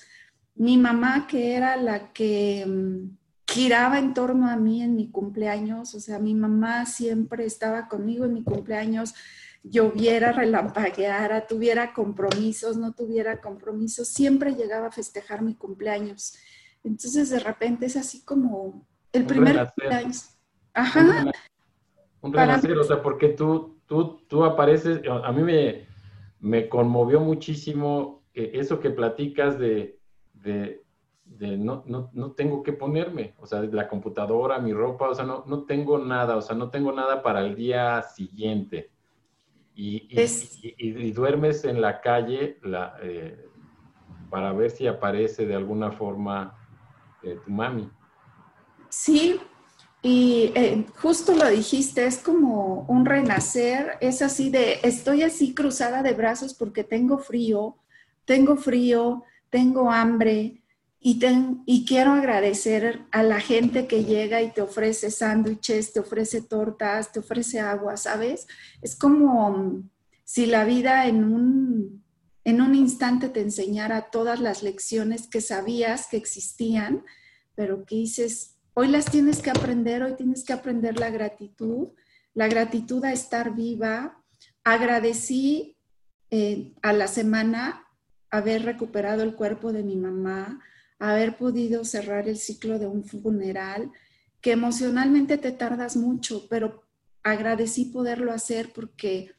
mi 0.55 0.77
mamá, 0.77 1.27
que 1.27 1.55
era 1.55 1.75
la 1.75 2.13
que, 2.13 2.65
mm, 2.65 3.17
giraba 3.45 3.99
en 3.99 4.13
torno 4.13 4.49
a 4.49 4.55
mí 4.55 4.81
en 4.81 4.95
mi 4.95 5.11
cumpleaños, 5.11 5.93
o 5.93 5.99
sea, 5.99 6.19
mi 6.19 6.33
mamá 6.33 6.85
siempre 6.85 7.45
estaba 7.45 7.89
conmigo 7.89 8.25
en 8.25 8.33
mi 8.33 8.43
cumpleaños, 8.43 9.13
lloviera, 9.63 10.31
relampagueara, 10.31 11.47
tuviera 11.47 11.93
compromisos, 11.93 12.77
no 12.77 12.93
tuviera 12.93 13.41
compromisos, 13.41 14.07
siempre 14.07 14.55
llegaba 14.55 14.87
a 14.87 14.91
festejar 14.91 15.41
mi 15.41 15.55
cumpleaños. 15.55 16.35
Entonces, 16.83 17.29
de 17.29 17.39
repente 17.39 17.85
es 17.85 17.95
así 17.95 18.21
como 18.21 18.85
el 19.13 19.25
primer 19.25 19.71
cumpleaños. 19.75 20.37
Ajá. 20.73 21.31
Un 22.21 22.33
renacer, 22.33 22.77
o 22.77 22.83
sea, 22.83 23.01
porque 23.01 23.29
tú, 23.29 23.79
tú, 23.85 24.21
tú 24.27 24.43
apareces, 24.43 25.01
a 25.07 25.31
mí 25.31 25.41
me, 25.43 25.87
me 26.39 26.69
conmovió 26.69 27.19
muchísimo 27.19 28.23
eso 28.33 28.79
que 28.79 28.89
platicas 28.89 29.59
de, 29.59 29.99
de, 30.33 30.81
no, 31.57 31.83
no, 31.87 32.09
no, 32.13 32.31
tengo 32.31 32.63
que 32.63 32.73
ponerme, 32.73 33.35
o 33.39 33.45
sea, 33.45 33.61
la 33.61 33.87
computadora, 33.87 34.59
mi 34.59 34.73
ropa, 34.73 35.09
o 35.09 35.15
sea, 35.15 35.25
no, 35.25 35.43
no 35.47 35.63
tengo 35.63 35.97
nada, 35.97 36.37
o 36.37 36.41
sea, 36.41 36.55
no 36.55 36.69
tengo 36.69 36.91
nada 36.91 37.21
para 37.21 37.41
el 37.41 37.55
día 37.55 38.01
siguiente. 38.01 38.91
Y, 39.75 40.07
y, 40.77 41.11
duermes 41.11 41.65
en 41.65 41.81
la 41.81 41.99
calle 41.99 42.59
la, 42.61 42.95
eh, 43.01 43.43
para 44.29 44.53
ver 44.53 44.69
si 44.69 44.85
aparece 44.85 45.47
de 45.47 45.55
alguna 45.55 45.91
forma 45.91 46.55
eh, 47.23 47.39
tu 47.43 47.49
mami. 47.49 47.89
Sí, 48.95 49.39
y 50.03 50.51
eh, 50.53 50.85
justo 51.01 51.33
lo 51.33 51.49
dijiste, 51.49 52.05
es 52.05 52.19
como 52.19 52.85
un 52.87 53.07
renacer, 53.07 53.97
es 54.01 54.21
así 54.21 54.51
de, 54.51 54.79
estoy 54.83 55.23
así 55.23 55.55
cruzada 55.55 56.03
de 56.03 56.13
brazos 56.13 56.53
porque 56.53 56.83
tengo 56.83 57.17
frío, 57.17 57.77
tengo 58.23 58.55
frío, 58.55 59.23
tengo 59.49 59.91
hambre, 59.91 60.63
y, 60.99 61.19
y, 61.65 61.85
quiero 61.85 62.11
agradecer 62.11 63.01
a 63.11 63.23
la 63.23 63.41
gente 63.41 63.87
que 63.87 64.05
llega 64.05 64.43
y 64.43 64.51
te 64.51 64.61
ofrece 64.61 65.09
sándwiches, 65.09 65.91
te 65.91 65.99
ofrece 65.99 66.41
tortas, 66.41 67.11
te 67.11 67.19
ofrece 67.19 67.59
agua, 67.59 67.97
¿sabes? 67.97 68.47
Es 68.81 68.95
como 68.95 69.49
mm, 69.49 69.89
si 70.23 70.45
la 70.45 70.65
vida 70.65 71.07
en 71.07 71.25
un, 71.25 72.05
en 72.45 72.61
un 72.61 72.75
instante 72.75 73.27
te 73.27 73.41
enseñara 73.41 74.11
todas 74.11 74.39
las 74.39 74.61
lecciones 74.63 75.27
que 75.27 75.41
sabías 75.41 76.07
que 76.07 76.17
existían, 76.17 77.03
pero 77.55 77.85
que 77.85 77.95
dices, 77.95 78.52
hoy 78.73 78.87
las 78.87 79.05
tienes 79.05 79.41
que 79.41 79.49
aprender, 79.49 80.03
hoy 80.03 80.15
tienes 80.15 80.43
que 80.43 80.53
aprender 80.53 80.99
la 80.99 81.09
gratitud, 81.09 81.89
la 82.33 82.47
gratitud 82.47 83.03
a 83.05 83.13
estar 83.13 83.55
viva. 83.55 84.21
Agradecí 84.63 85.77
eh, 86.31 86.73
a 86.81 86.93
la 86.93 87.07
semana 87.07 87.85
haber 88.29 88.63
recuperado 88.63 89.23
el 89.23 89.35
cuerpo 89.35 89.71
de 89.71 89.83
mi 89.83 89.95
mamá, 89.95 90.59
haber 90.97 91.37
podido 91.37 91.85
cerrar 91.85 92.27
el 92.27 92.37
ciclo 92.37 92.79
de 92.79 92.87
un 92.87 93.03
funeral, 93.03 93.91
que 94.41 94.51
emocionalmente 94.51 95.37
te 95.37 95.51
tardas 95.51 95.95
mucho, 95.95 96.47
pero 96.49 96.83
agradecí 97.21 97.85
poderlo 97.85 98.31
hacer 98.31 98.71
porque 98.73 99.31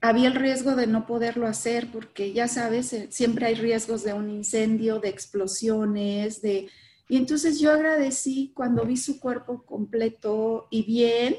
había 0.00 0.28
el 0.28 0.34
riesgo 0.34 0.76
de 0.76 0.86
no 0.86 1.06
poderlo 1.06 1.46
hacer, 1.46 1.90
porque 1.90 2.32
ya 2.34 2.46
sabes, 2.46 2.92
eh, 2.92 3.08
siempre 3.10 3.46
hay 3.46 3.54
riesgos 3.54 4.04
de 4.04 4.12
un 4.12 4.28
incendio, 4.30 4.98
de 4.98 5.08
explosiones, 5.08 6.42
de... 6.42 6.68
Y 7.08 7.16
entonces 7.16 7.60
yo 7.60 7.72
agradecí 7.72 8.52
cuando 8.54 8.84
vi 8.84 8.96
su 8.96 9.20
cuerpo 9.20 9.64
completo 9.64 10.68
y 10.70 10.82
bien, 10.84 11.36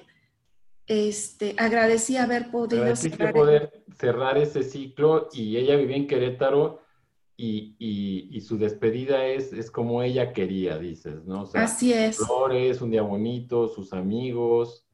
este, 0.87 1.55
agradecí 1.57 2.17
haber 2.17 2.51
podido 2.51 2.95
cerrar, 2.95 3.33
poder 3.33 3.83
cerrar 3.97 4.37
ese 4.37 4.63
ciclo 4.63 5.29
y 5.33 5.57
ella 5.57 5.75
vivía 5.75 5.97
en 5.97 6.07
Querétaro 6.07 6.85
y, 7.37 8.41
su 8.41 8.57
despedida 8.57 9.25
es, 9.25 9.51
es 9.51 9.71
como 9.71 10.01
ella 10.03 10.31
quería, 10.33 10.77
dices, 10.77 11.25
¿no? 11.25 11.49
Así 11.53 11.91
es. 11.91 12.17
Flores, 12.17 12.81
un 12.81 12.91
día 12.91 13.01
bonito, 13.01 13.67
sus 13.67 13.91
amigos. 13.93 14.87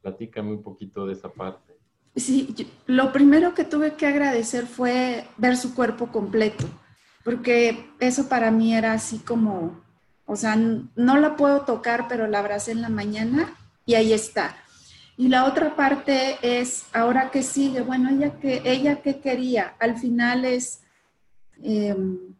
Platícame 0.00 0.52
un 0.52 0.62
poquito 0.62 1.06
de 1.06 1.12
esa 1.12 1.32
parte. 1.32 1.76
Sí, 2.14 2.54
lo 2.86 3.12
primero 3.12 3.54
que 3.54 3.64
tuve 3.64 3.94
que 3.94 4.06
agradecer 4.06 4.66
fue 4.66 5.24
ver 5.38 5.56
su 5.56 5.74
cuerpo 5.74 6.08
completo, 6.08 6.66
porque 7.24 7.90
eso 8.00 8.28
para 8.28 8.50
mí 8.50 8.74
era 8.74 8.92
así 8.92 9.18
como, 9.18 9.82
o 10.26 10.36
sea, 10.36 10.56
no 10.56 11.16
la 11.18 11.36
puedo 11.36 11.62
tocar, 11.62 12.06
pero 12.08 12.26
la 12.26 12.40
abracé 12.40 12.72
en 12.72 12.82
la 12.82 12.88
mañana 12.88 13.56
y 13.86 13.94
ahí 13.94 14.12
está. 14.12 14.56
Y 15.16 15.28
la 15.28 15.44
otra 15.44 15.76
parte 15.76 16.38
es, 16.42 16.86
ahora 16.92 17.30
que 17.30 17.42
sigue, 17.42 17.82
bueno, 17.82 18.10
ella 18.10 18.38
que 18.40 18.62
ella 18.64 19.02
qué 19.02 19.20
quería, 19.20 19.74
al 19.78 19.98
final 19.98 20.44
es 20.44 20.82
Em, 21.62 22.34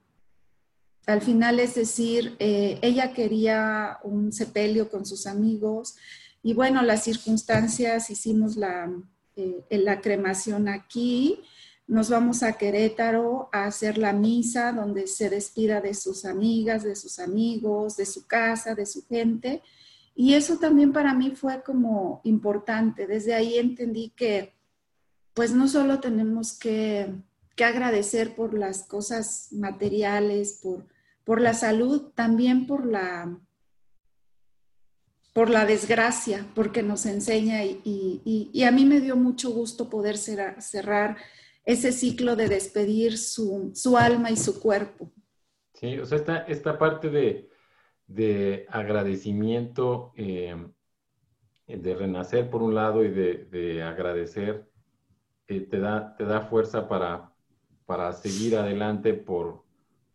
al 1.07 1.23
final 1.23 1.61
es 1.61 1.75
decir, 1.75 2.37
eh, 2.38 2.79
ella 2.83 3.12
quería 3.12 3.99
un 4.03 4.33
sepelio 4.33 4.88
con 4.88 5.07
sus 5.07 5.27
amigos 5.27 5.97
y 6.42 6.55
bueno, 6.55 6.83
las 6.83 7.05
circunstancias 7.05 8.11
hicimos 8.11 8.57
la, 8.57 8.90
eh, 9.37 9.64
la 9.71 10.01
cremación 10.01 10.68
aquí, 10.68 11.40
nos 11.87 12.11
vamos 12.11 12.42
a 12.42 12.55
Querétaro 12.55 13.49
a 13.53 13.64
hacer 13.64 13.99
la 13.99 14.12
misa 14.12 14.73
donde 14.73 15.07
se 15.07 15.29
despida 15.29 15.81
de 15.81 15.95
sus 15.95 16.25
amigas, 16.25 16.83
de 16.85 16.97
sus 16.97 17.18
amigos, 17.18 17.97
de 17.97 18.07
su 18.07 18.27
casa, 18.27 18.75
de 18.75 18.87
su 18.87 19.07
gente. 19.07 19.62
Y 20.14 20.35
eso 20.35 20.59
también 20.59 20.92
para 20.92 21.14
mí 21.14 21.33
fue 21.33 21.62
como 21.62 22.21
importante. 22.25 23.07
Desde 23.07 23.35
ahí 23.35 23.59
entendí 23.59 24.11
que 24.16 24.55
pues 25.35 25.53
no 25.53 25.66
solo 25.68 26.01
tenemos 26.01 26.59
que 26.59 27.14
que 27.57 27.64
agradecer 27.64 28.35
por 28.35 28.55
las 28.55 28.85
cosas 28.85 29.49
materiales, 29.53 30.61
por, 30.62 30.87
por 31.25 31.40
la 31.40 31.55
salud, 31.55 32.12
también 32.14 32.66
por 32.66 32.87
la, 32.87 33.38
por 35.33 35.51
la 35.51 35.66
desgracia, 35.66 36.47
porque 36.55 36.83
nos 36.83 37.07
enseña 37.07 37.64
y, 37.64 38.64
a 38.66 38.71
mí 38.71 38.85
me 38.85 39.01
dio 39.01 39.16
mucho 39.16 39.51
gusto 39.51 39.90
poder 39.90 40.16
cerrar, 40.16 41.16
ese 41.64 41.92
ciclo 41.92 42.37
de 42.37 42.48
despedir 42.48 43.18
su, 43.18 43.72
alma 43.96 44.31
y 44.31 44.37
su 44.37 44.61
cuerpo. 44.61 45.12
Sí, 45.75 45.98
o 45.98 46.07
sea, 46.07 46.18
esta, 46.18 46.38
esta 46.38 46.79
parte 46.79 47.11
de, 48.07 48.66
agradecimiento, 48.68 50.12
eh, 50.16 50.57
de 51.66 51.94
renacer 51.94 52.51
por 52.51 52.62
un 52.62 52.75
lado 52.75 53.05
y 53.05 53.11
de, 53.11 53.83
agradecer, 53.83 54.68
eh, 55.48 55.61
te, 55.61 55.79
da, 55.79 56.16
te 56.16 56.25
da 56.25 56.42
fuerza 56.42 56.88
para, 56.88 57.33
para 57.87 58.12
seguir 58.12 58.57
adelante 58.57 59.14
por, 59.14 59.64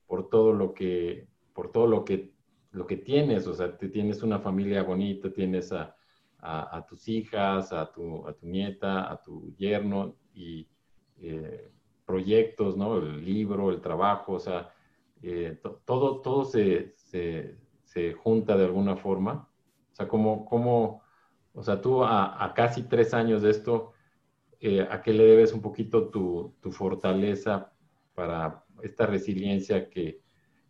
por 0.06 0.30
todo 0.30 0.54
lo 0.54 0.74
que, 0.74 1.28
por 1.54 1.72
todo 1.72 1.88
lo 1.88 2.06
que, 2.06 2.34
lo 2.72 2.86
que 2.86 2.98
tienes, 2.98 3.48
o 3.48 3.54
sea, 3.54 3.78
te 3.78 3.90
tienes 3.90 4.22
una 4.24 4.40
familia 4.40 4.84
bonita, 4.84 5.32
tienes 5.32 5.72
a, 5.72 5.96
a, 6.40 6.86
tus 6.88 7.08
hijas, 7.08 7.74
a 7.74 7.92
tu, 7.92 8.28
a 8.28 8.34
tu 8.34 8.46
nieta, 8.46 9.12
a 9.12 9.22
tu 9.22 9.54
yerno 9.56 10.16
y 10.34 10.68
eh, 11.22 11.70
proyectos, 12.06 12.78
¿no? 12.78 12.98
El 12.98 13.24
libro, 13.26 13.72
el 13.72 13.82
trabajo, 13.82 14.34
o 14.34 14.40
sea, 14.40 14.74
eh, 15.22 15.60
todo, 15.86 16.22
todo 16.22 16.46
se, 16.46 16.94
se, 16.96 17.56
se, 17.84 18.14
junta 18.14 18.56
de 18.56 18.66
alguna 18.66 18.96
forma. 18.96 19.50
O 19.92 19.96
sea, 19.96 20.08
como, 20.08 20.46
como 20.46 21.02
o 21.58 21.64
sea, 21.64 21.82
tú 21.82 22.04
a, 22.04 22.54
casi 22.56 22.84
tres 22.84 23.16
años 23.16 23.42
de 23.42 23.50
esto, 23.50 23.94
eh, 24.60 24.88
a 24.88 25.02
qué 25.02 25.12
le 25.12 25.24
debes 25.24 25.54
un 25.54 25.62
poquito 25.62 26.10
tu, 26.10 26.54
fortaleza 26.72 27.74
para 28.14 28.64
esta 28.84 29.08
resiliencia 29.08 29.90
que, 29.90 30.22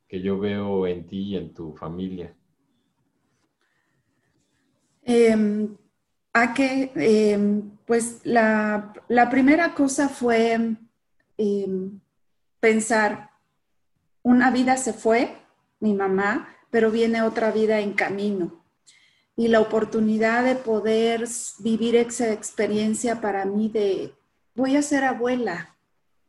yo 0.10 0.40
veo 0.40 0.88
en 0.88 1.06
ti 1.06 1.34
y 1.34 1.36
en 1.36 1.54
tu 1.54 1.74
familia? 1.76 2.34
Em, 5.04 5.76
a 6.42 6.54
que, 6.54 6.92
em, 6.96 7.72
pues 7.86 8.22
la, 8.24 8.94
primera 9.32 9.74
cosa 9.74 10.10
fue 10.10 10.76
em, 11.38 12.00
pensar, 12.60 13.32
una 14.24 14.52
vida 14.52 14.78
se 14.78 14.94
fue, 14.94 15.38
mi 15.80 15.94
mamá, 15.94 16.50
pero 16.70 16.92
viene 16.92 17.22
otra 17.22 17.52
vida 17.52 17.80
en 17.80 17.94
camino 17.94 18.64
y 19.36 19.48
la 19.48 19.62
oportunidad 19.62 20.44
de 20.44 20.56
poder 20.56 21.26
vivir 21.60 21.96
esa 21.96 22.34
experiencia 22.34 23.22
para 23.22 23.46
mí 23.46 23.70
de 23.70 24.14
voy 24.56 24.76
a 24.76 24.82
ser 24.82 25.04
abuela. 25.04 25.76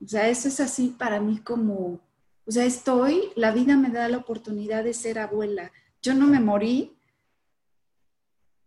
O 0.05 0.07
sea, 0.07 0.29
eso 0.29 0.49
es 0.49 0.61
así 0.61 0.95
para 0.99 1.19
mí 1.19 1.39
como, 1.39 2.01
o 2.47 2.51
sea, 2.51 2.67
estoy, 2.67 3.33
la 3.35 3.51
vida 3.51 3.77
me 3.77 3.89
da 3.89 4.09
la 4.09 4.19
oportunidad 4.19 4.85
de 4.85 4.93
ser 4.93 5.19
abuela. 5.19 5.73
Yo 6.03 6.15
no 6.15 6.27
me 6.27 6.39
morí 6.39 6.98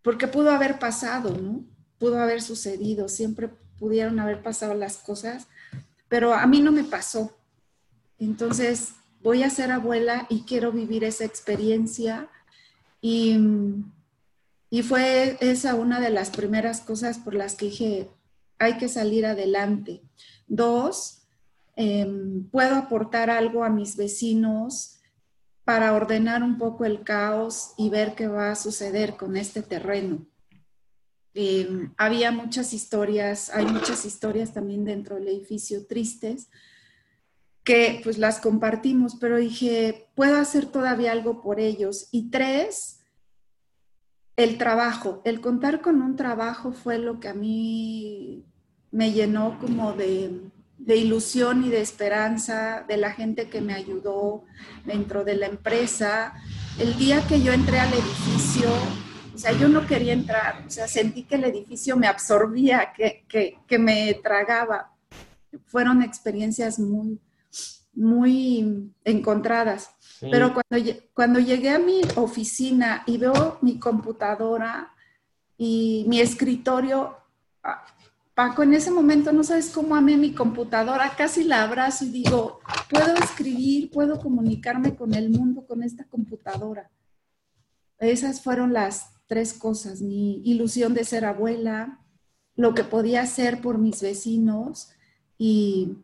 porque 0.02 0.28
pudo 0.28 0.52
haber 0.52 0.80
pasado, 0.80 1.38
¿no? 1.38 1.64
Pudo 1.98 2.20
haber 2.20 2.42
sucedido, 2.42 3.10
siempre 3.10 3.50
pudieron 3.78 4.20
haber 4.20 4.42
pasado 4.42 4.74
las 4.74 4.98
cosas, 4.98 5.48
pero 6.08 6.34
a 6.34 6.46
mí 6.48 6.62
no 6.62 6.72
me 6.72 6.84
pasó. 6.84 7.38
Entonces, 8.20 8.94
voy 9.22 9.44
a 9.44 9.50
ser 9.50 9.72
abuela 9.72 10.28
y 10.30 10.44
quiero 10.44 10.72
vivir 10.72 11.04
esa 11.04 11.26
experiencia 11.26 12.30
y 13.02 13.38
y 14.74 14.84
fue 14.84 15.38
esa 15.42 15.76
una 15.76 16.00
de 16.00 16.10
las 16.10 16.30
primeras 16.30 16.80
cosas 16.80 17.20
por 17.20 17.36
las 17.36 17.56
que 17.56 17.66
dije, 17.66 18.10
hay 18.58 18.78
que 18.78 18.88
salir 18.88 19.26
adelante. 19.26 20.02
Dos, 20.48 21.24
em, 21.76 22.50
puedo 22.50 22.76
aportar 22.76 23.30
algo 23.30 23.66
a 23.66 23.70
mis 23.70 23.98
vecinos 23.98 25.01
para 25.64 25.94
ordenar 25.94 26.44
un 26.44 26.58
poco 26.58 26.86
el 26.86 27.04
caos 27.04 27.74
y 27.78 27.90
ver 27.90 28.16
qué 28.16 28.28
va 28.28 28.52
a 28.52 28.56
suceder 28.56 29.16
con 29.16 29.38
este 29.38 29.62
terreno. 29.62 30.26
Em, 31.34 31.94
había 31.98 32.32
muchas 32.32 32.74
historias, 32.74 33.50
hay 33.52 33.66
muchas 33.66 34.06
historias 34.06 34.54
también 34.54 34.84
dentro 34.84 35.16
del 35.16 35.30
edificio 35.30 35.86
tristes 35.86 36.50
que 37.64 38.02
pues 38.04 38.18
las 38.18 38.40
compartimos, 38.40 39.16
pero 39.16 39.38
dije, 39.38 40.10
puedo 40.16 40.38
hacer 40.38 40.66
todavía 40.66 41.12
algo 41.12 41.42
por 41.42 41.60
ellos. 41.60 42.10
Y 42.12 42.30
tres, 42.32 43.02
el 44.36 44.58
trabajo, 44.58 45.22
el 45.26 45.42
contar 45.42 45.82
con 45.82 46.02
un 46.02 46.16
trabajo 46.16 46.72
fue 46.72 46.98
lo 46.98 47.20
que 47.20 47.28
a 47.30 47.34
mí 47.34 48.46
me 48.90 49.12
llenó 49.12 49.60
como 49.60 49.94
de, 49.94 50.42
de 50.86 50.96
ilusión 50.96 51.64
y 51.64 51.70
de 51.70 51.82
esperanza 51.82 52.84
de 52.88 52.98
la 52.98 53.12
gente 53.12 53.50
que 53.50 53.62
me 53.62 53.74
ayudó 53.74 54.44
dentro 54.86 55.24
de 55.24 55.36
la 55.36 55.46
empresa. 55.46 56.34
El 56.80 56.98
día 56.98 57.26
que 57.28 57.42
yo 57.42 57.54
entré 57.54 57.80
al 57.80 57.94
edificio, 57.94 58.68
o 59.34 59.38
sea, 59.38 59.52
yo 59.52 59.68
no 59.68 59.86
quería 59.86 60.14
entrar, 60.14 60.64
o 60.66 60.70
sea, 60.70 60.88
sentí 60.88 61.24
que 61.24 61.36
el 61.36 61.44
edificio 61.44 61.96
me 61.98 62.08
absorbía, 62.08 62.94
que, 62.96 63.26
que, 63.28 63.60
que 63.68 63.78
me 63.78 64.16
tragaba. 64.24 64.92
Fueron 65.68 66.02
experiencias 66.02 66.80
muy, 66.80 67.20
muy 67.94 68.92
encontradas. 69.04 69.92
Pero 70.20 70.54
cuando, 70.54 70.92
cuando 71.14 71.40
llegué 71.40 71.70
a 71.70 71.80
mi 71.80 72.02
oficina 72.16 73.04
y 73.06 73.18
veo 73.18 73.60
mi 73.62 73.80
computadora 73.80 74.94
y 75.58 76.06
mi 76.08 76.20
escritorio, 76.22 77.18
ah, 77.64 77.84
Paco, 78.42 78.64
en 78.64 78.74
ese 78.74 78.90
momento 78.90 79.32
no 79.32 79.44
sabes 79.44 79.70
cómo 79.70 79.96
amé 79.96 80.18
mi 80.18 80.34
computadora, 80.34 81.14
casi 81.16 81.44
la 81.44 81.62
abrazo 81.62 82.06
y 82.06 82.10
digo, 82.10 82.60
puedo 82.90 83.14
escribir, 83.14 83.92
puedo 83.92 84.20
comunicarme 84.20 84.96
con 84.96 85.14
el 85.14 85.30
mundo 85.30 85.64
con 85.68 85.84
esta 85.84 86.06
computadora. 86.06 86.90
Esas 88.00 88.42
fueron 88.42 88.74
las 88.74 89.14
tres 89.28 89.54
cosas, 89.54 90.02
mi 90.02 90.42
ilusión 90.44 90.96
de 90.96 91.04
ser 91.04 91.24
abuela, 91.24 92.00
lo 92.56 92.74
que 92.74 92.84
podía 92.84 93.22
hacer 93.22 93.62
por 93.62 93.78
mis 93.78 94.02
vecinos 94.02 94.90
y 95.38 95.98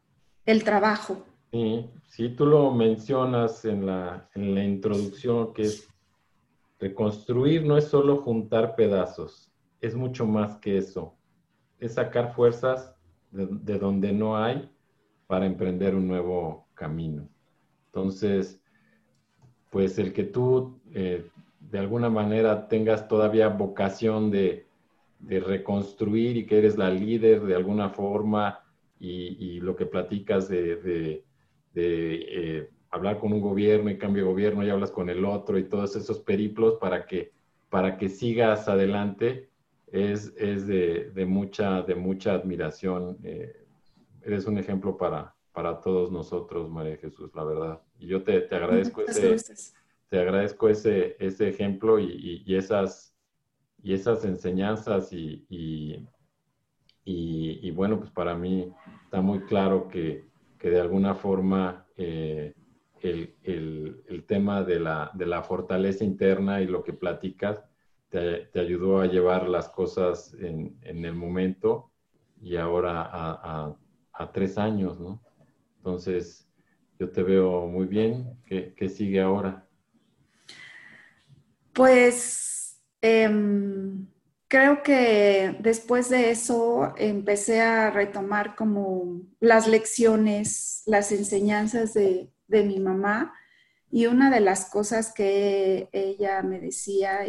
el 0.45 0.63
trabajo. 0.63 1.25
Sí, 1.51 1.89
sí, 2.07 2.29
tú 2.29 2.45
lo 2.45 2.69
mencionas 2.69 3.65
en 3.65 3.87
la, 3.87 4.29
en 4.35 4.53
la 4.53 4.63
introducción, 4.63 5.55
que 5.55 5.63
es 5.63 5.87
reconstruir 6.77 7.65
no 7.65 7.79
es 7.79 7.85
solo 7.85 8.17
juntar 8.17 8.75
pedazos, 8.75 9.51
es 9.81 9.95
mucho 9.95 10.27
más 10.27 10.57
que 10.57 10.77
eso. 10.77 11.16
Es 11.79 11.93
sacar 11.93 12.33
fuerzas 12.33 12.93
de, 13.31 13.77
donde 13.77 14.11
no 14.11 14.37
hay 14.37 14.69
para 15.27 15.45
emprender 15.45 15.95
un 15.95 16.07
nuevo 16.07 16.67
camino. 16.73 17.27
Entonces, 17.87 18.61
pues 19.69 19.99
el 19.99 20.13
que 20.13 20.23
tú 20.23 20.79
eh, 20.93 21.29
de 21.59 21.79
alguna 21.79 22.09
manera 22.09 22.67
tengas 22.67 23.07
todavía 23.07 23.49
vocación 23.49 24.31
de, 24.31 24.65
de, 25.19 25.39
reconstruir 25.39 26.37
y 26.37 26.45
que 26.45 26.59
eres 26.59 26.77
la 26.77 26.89
líder 26.89 27.41
de 27.41 27.55
alguna 27.55 27.89
forma 27.89 28.63
y, 28.99 29.37
y 29.39 29.59
lo 29.59 29.75
que 29.75 29.85
platicas 29.85 30.47
de, 30.47 30.77
de 30.77 31.23
eh, 31.75 32.69
hablar 32.89 33.19
con 33.19 33.33
un 33.33 33.41
gobierno 33.41 33.89
y 33.89 33.97
cambio 33.97 34.23
de 34.23 34.29
gobierno 34.31 34.65
y 34.65 34.69
hablas 34.69 34.91
con 34.91 35.09
el 35.09 35.25
otro 35.25 35.57
y 35.57 35.63
todos 35.63 35.95
esos 35.95 36.19
periplos 36.19 36.75
para 36.75 37.05
que, 37.05 37.31
para 37.69 37.97
que 37.97 38.09
sigas 38.09 38.67
adelante 38.67 39.49
es, 39.87 40.33
es 40.37 40.67
de, 40.67 41.11
de, 41.13 41.25
mucha, 41.25 41.81
de 41.81 41.95
mucha 41.95 42.33
admiración. 42.33 43.17
Eh, 43.23 43.65
eres 44.21 44.45
un 44.45 44.57
ejemplo 44.57 44.97
para, 44.97 45.35
para 45.53 45.79
todos 45.81 46.11
nosotros, 46.11 46.69
María 46.69 46.97
Jesús, 46.97 47.31
la 47.33 47.43
verdad. 47.43 47.81
Y 47.97 48.07
yo 48.07 48.23
te, 48.23 48.41
te 48.41 48.55
agradezco 48.55 49.01
ese, 49.01 49.35
te 50.09 50.19
agradezco 50.19 50.69
ese, 50.69 51.15
ese 51.19 51.49
ejemplo 51.49 51.99
y, 51.99 52.43
y, 52.45 52.55
esas, 52.55 53.15
y 53.81 53.93
esas 53.93 54.23
enseñanzas 54.25 55.11
y, 55.13 55.45
y, 55.49 56.07
y, 57.05 57.71
bueno, 57.71 57.97
pues 57.99 58.11
para 58.11 58.35
mí 58.35 58.71
está 59.05 59.21
muy 59.21 59.39
claro 59.41 59.87
que, 59.87 60.27
que 60.59 60.69
de 60.69 60.81
alguna 60.81 61.15
forma 61.15 61.85
eh, 61.95 62.53
el, 63.01 63.35
el, 63.43 64.03
el, 64.07 64.25
tema 64.25 64.63
de 64.63 64.79
la, 64.79 65.11
de 65.13 65.25
la, 65.25 65.41
fortaleza 65.41 66.03
interna 66.03 66.61
y 66.61 66.67
lo 66.67 66.83
que 66.83 66.93
platicas 66.93 67.63
te, 68.09 68.49
ayudó 68.59 68.99
a 69.01 69.07
llevar 69.07 69.47
las 69.47 69.69
cosas 69.69 70.33
en, 70.39 70.77
en 70.81 71.05
el 71.05 71.13
momento 71.13 71.91
y 72.41 72.57
ahora 72.57 73.01
a, 73.01 73.77
a, 74.13 74.31
tres 74.31 74.57
años, 74.57 74.99
¿no? 74.99 75.21
Entonces, 75.77 76.49
yo 76.99 77.09
te 77.09 77.23
veo 77.23 77.67
muy 77.67 77.85
bien. 77.85 78.37
¿Qué, 78.45 78.73
qué 78.75 78.89
sigue 78.89 79.21
ahora? 79.21 79.67
Pues... 81.73 82.81
Eh, 83.01 83.29
creo 84.47 84.81
que 84.83 85.55
después 85.59 86.09
de 86.09 86.31
eso 86.31 86.93
empecé 86.97 87.61
a 87.61 87.89
retomar 87.89 88.55
como 88.55 89.21
las 89.39 89.67
lecciones, 89.67 90.83
las 90.85 91.11
enseñanzas 91.11 91.93
de, 91.93 92.31
mi 92.49 92.79
mamá 92.79 93.33
y 93.91 94.05
una 94.05 94.29
de 94.29 94.41
las 94.41 94.69
cosas 94.69 95.13
que 95.13 95.89
ella 95.91 96.41
me 96.41 96.59
decía 96.59 97.25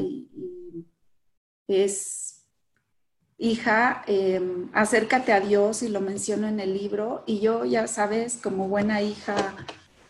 es, 1.69 2.47
hija, 3.39 4.03
em, 4.07 4.69
acércate 4.73 5.33
a 5.33 5.41
Dios 5.41 5.83
y 5.83 5.89
lo 5.89 6.01
menciono 6.01 6.49
en 6.49 6.61
el 6.61 6.75
libro 6.75 7.23
y 7.27 7.41
yo 7.41 7.65
ya 7.65 7.87
sabes, 7.87 8.37
como 8.37 8.69
buena 8.69 9.03
hija, 9.03 9.57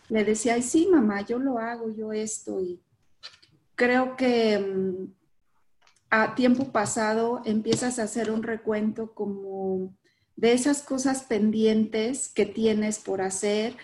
le 0.09 0.25
decía, 0.25 0.55
ay 0.55 0.63
sí, 0.63 0.89
mamá, 0.91 1.21
yo 1.23 1.39
lo 1.39 1.59
hago, 1.59 1.91
yo 1.91 2.13
esto 2.13 2.61
y 2.61 2.81
creo 3.75 4.17
que 4.17 4.55
em, 4.55 5.13
a 6.11 6.35
tiempo 6.35 6.73
pasado 6.73 7.43
empiezas 7.45 7.99
a 7.99 8.05
hacer 8.05 8.31
un 8.31 8.43
recuento 8.43 9.15
como 9.15 9.95
de 10.37 10.53
esas 10.53 10.83
cosas 10.83 11.25
pendientes 11.25 12.29
que 12.29 12.47
tienes 12.47 12.99
por 12.99 13.21
hacer 13.21 13.77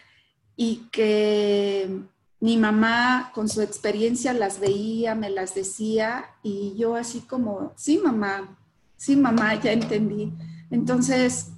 y 0.56 0.88
que 0.90 2.04
mi 2.44 2.58
mamá 2.58 3.30
con 3.34 3.48
su 3.48 3.62
experiencia 3.62 4.34
las 4.34 4.60
veía, 4.60 5.14
me 5.14 5.30
las 5.30 5.54
decía 5.54 6.26
y 6.42 6.74
yo 6.76 6.94
así 6.94 7.20
como, 7.20 7.72
sí 7.74 7.96
mamá, 7.96 8.58
sí 8.98 9.16
mamá, 9.16 9.54
ya 9.54 9.72
entendí. 9.72 10.30
Entonces, 10.70 11.52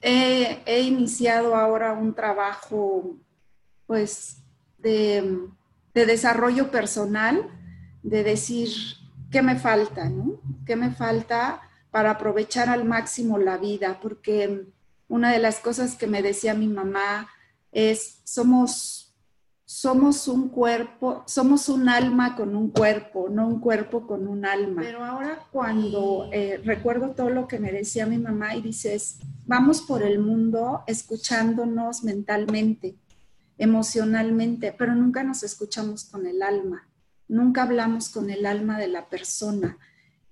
he, 0.00 0.80
iniciado 0.80 1.54
ahora 1.54 1.92
un 1.92 2.14
trabajo 2.14 3.14
pues 3.86 4.38
de, 4.78 5.38
de 5.92 6.06
desarrollo 6.06 6.70
personal, 6.70 7.50
de 8.02 8.24
decir, 8.24 8.70
¿qué 9.30 9.42
me 9.42 9.56
falta? 9.56 10.08
¿no? 10.08 10.40
¿Qué 10.64 10.76
me 10.76 10.92
falta 10.92 11.60
para 11.90 12.12
aprovechar 12.12 12.70
al 12.70 12.86
máximo 12.86 13.36
la 13.36 13.58
vida? 13.58 13.98
Porque 14.00 14.64
una 15.08 15.30
de 15.30 15.40
las 15.40 15.58
cosas 15.58 15.94
que 15.94 16.06
me 16.06 16.22
decía 16.22 16.54
mi 16.54 16.68
mamá 16.68 17.28
es, 17.70 18.22
somos, 18.24 19.01
somos 19.74 20.28
un 20.28 20.48
cuerpo, 20.48 21.24
somos 21.26 21.68
un 21.68 21.88
alma 21.88 22.36
con 22.36 22.54
un 22.54 22.70
cuerpo, 22.70 23.28
no 23.30 23.46
un 23.46 23.60
cuerpo 23.60 24.06
con 24.06 24.26
un 24.26 24.44
alma. 24.44 24.82
Pero 24.82 25.04
ahora 25.04 25.46
cuando 25.50 26.28
eh, 26.32 26.60
recuerdo 26.64 27.10
todo 27.10 27.30
lo 27.30 27.48
que 27.48 27.58
me 27.58 27.72
decía 27.72 28.06
mi 28.06 28.18
mamá 28.18 28.54
y 28.54 28.62
dices, 28.62 29.18
vamos 29.46 29.82
por 29.82 30.02
el 30.02 30.18
mundo 30.18 30.84
escuchándonos 30.86 32.04
mentalmente, 32.04 32.96
emocionalmente, 33.58 34.74
pero 34.76 34.94
nunca 34.94 35.22
nos 35.22 35.42
escuchamos 35.42 36.04
con 36.04 36.26
el 36.26 36.42
alma 36.42 36.88
nunca 37.32 37.62
hablamos 37.62 38.10
con 38.10 38.30
el 38.30 38.46
alma 38.46 38.78
de 38.78 38.88
la 38.88 39.08
persona. 39.08 39.78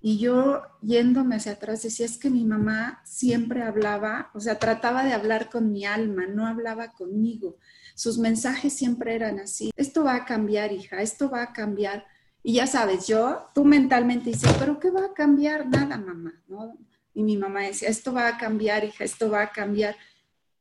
Y 0.03 0.17
yo 0.17 0.61
yéndome 0.81 1.35
hacia 1.35 1.53
atrás 1.53 1.83
decía, 1.83 2.05
es 2.05 2.17
que 2.17 2.29
mi 2.29 2.45
mamá 2.45 3.01
siempre 3.05 3.63
hablaba, 3.63 4.31
o 4.33 4.39
sea, 4.39 4.57
trataba 4.57 5.03
de 5.03 5.13
hablar 5.13 5.49
con 5.49 5.71
mi 5.71 5.85
alma, 5.85 6.25
no 6.27 6.47
hablaba 6.47 6.91
conmigo. 6.91 7.57
Sus 7.95 8.17
mensajes 8.17 8.73
siempre 8.73 9.15
eran 9.15 9.39
así, 9.39 9.71
esto 9.75 10.03
va 10.03 10.15
a 10.15 10.25
cambiar, 10.25 10.71
hija, 10.71 11.01
esto 11.01 11.29
va 11.29 11.43
a 11.43 11.53
cambiar. 11.53 12.05
Y 12.43 12.53
ya 12.53 12.67
sabes, 12.67 13.07
yo, 13.07 13.47
tú 13.53 13.65
mentalmente 13.65 14.31
dices, 14.31 14.53
pero 14.57 14.79
¿qué 14.79 14.89
va 14.89 15.05
a 15.05 15.13
cambiar? 15.13 15.67
Nada, 15.67 15.97
mamá, 15.97 16.33
¿no? 16.47 16.77
Y 17.13 17.23
mi 17.23 17.37
mamá 17.37 17.61
decía, 17.61 17.89
esto 17.89 18.13
va 18.13 18.27
a 18.27 18.37
cambiar, 18.37 18.83
hija, 18.83 19.03
esto 19.03 19.29
va 19.29 19.43
a 19.43 19.51
cambiar. 19.51 19.95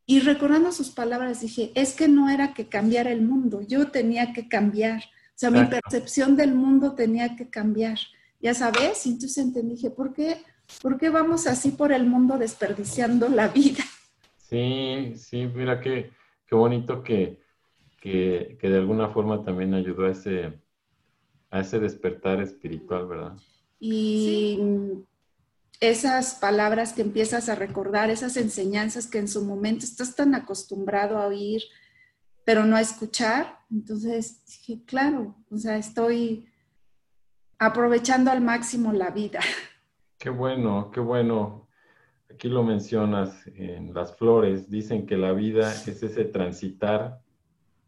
Y 0.04 0.20
recordando 0.20 0.72
sus 0.72 0.90
palabras 0.90 1.40
dije, 1.40 1.72
es 1.74 1.94
que 1.94 2.08
no 2.08 2.28
era 2.28 2.52
que 2.52 2.68
cambiara 2.68 3.10
el 3.12 3.22
mundo, 3.22 3.62
yo 3.62 3.90
tenía 3.90 4.32
que 4.32 4.48
cambiar 4.48 5.04
o 5.30 5.48
sea, 5.48 5.50
mi 5.50 5.64
percepción 5.64 6.36
del 6.36 6.52
mundo 6.52 6.92
tenía 6.92 7.34
que 7.34 7.48
cambiar, 7.48 7.98
ya 8.42 8.52
sabes, 8.52 9.06
y 9.06 9.12
entonces 9.12 9.38
entendí, 9.38 9.76
dije, 9.76 9.88
¿por 9.88 10.12
qué, 10.12 10.36
¿por 10.82 10.98
qué 10.98 11.08
vamos 11.08 11.46
así 11.46 11.70
por 11.70 11.92
el 11.92 12.04
mundo 12.04 12.36
desperdiciando 12.36 13.26
la 13.26 13.48
vida? 13.48 13.82
Sí, 14.36 15.14
sí, 15.16 15.46
mira 15.46 15.80
qué, 15.80 16.10
qué 16.50 16.56
bonito 16.56 17.04
que, 17.04 17.40
que, 18.00 18.58
que, 18.60 18.68
de 18.68 18.78
alguna 18.78 19.10
forma 19.10 19.44
también 19.44 19.72
ayudó 19.72 20.06
a 20.06 20.10
ese, 20.10 20.60
a 21.48 21.60
ese 21.60 21.78
despertar 21.78 22.42
espiritual, 22.42 23.06
¿verdad? 23.06 23.36
Y 23.78 24.58
esas 25.78 26.34
palabras 26.34 26.92
que 26.92 27.02
empiezas 27.02 27.48
a 27.48 27.54
recordar, 27.54 28.10
esas 28.10 28.36
enseñanzas 28.36 29.06
que 29.06 29.18
en 29.18 29.28
su 29.28 29.44
momento 29.44 29.84
estás 29.84 30.16
tan 30.16 30.34
acostumbrado 30.34 31.18
a 31.18 31.28
oír, 31.28 31.62
pero 32.44 32.66
no 32.66 32.74
a 32.74 32.80
escuchar. 32.80 33.60
Entonces 33.70 34.44
dije, 34.44 34.82
claro, 34.84 35.36
o 35.52 35.56
sea, 35.56 35.76
estoy 35.76 36.48
aprovechando 37.60 38.32
al 38.32 38.40
máximo 38.40 38.92
la 38.92 39.10
vida. 39.10 39.38
Qué 40.18 40.30
bueno, 40.30 40.90
qué 40.90 41.00
bueno. 41.00 41.68
Aquí 42.40 42.48
lo 42.48 42.62
mencionas 42.62 43.46
en 43.48 43.92
las 43.92 44.16
flores, 44.16 44.70
dicen 44.70 45.04
que 45.04 45.18
la 45.18 45.34
vida 45.34 45.70
es 45.74 46.02
ese 46.02 46.24
transitar 46.24 47.20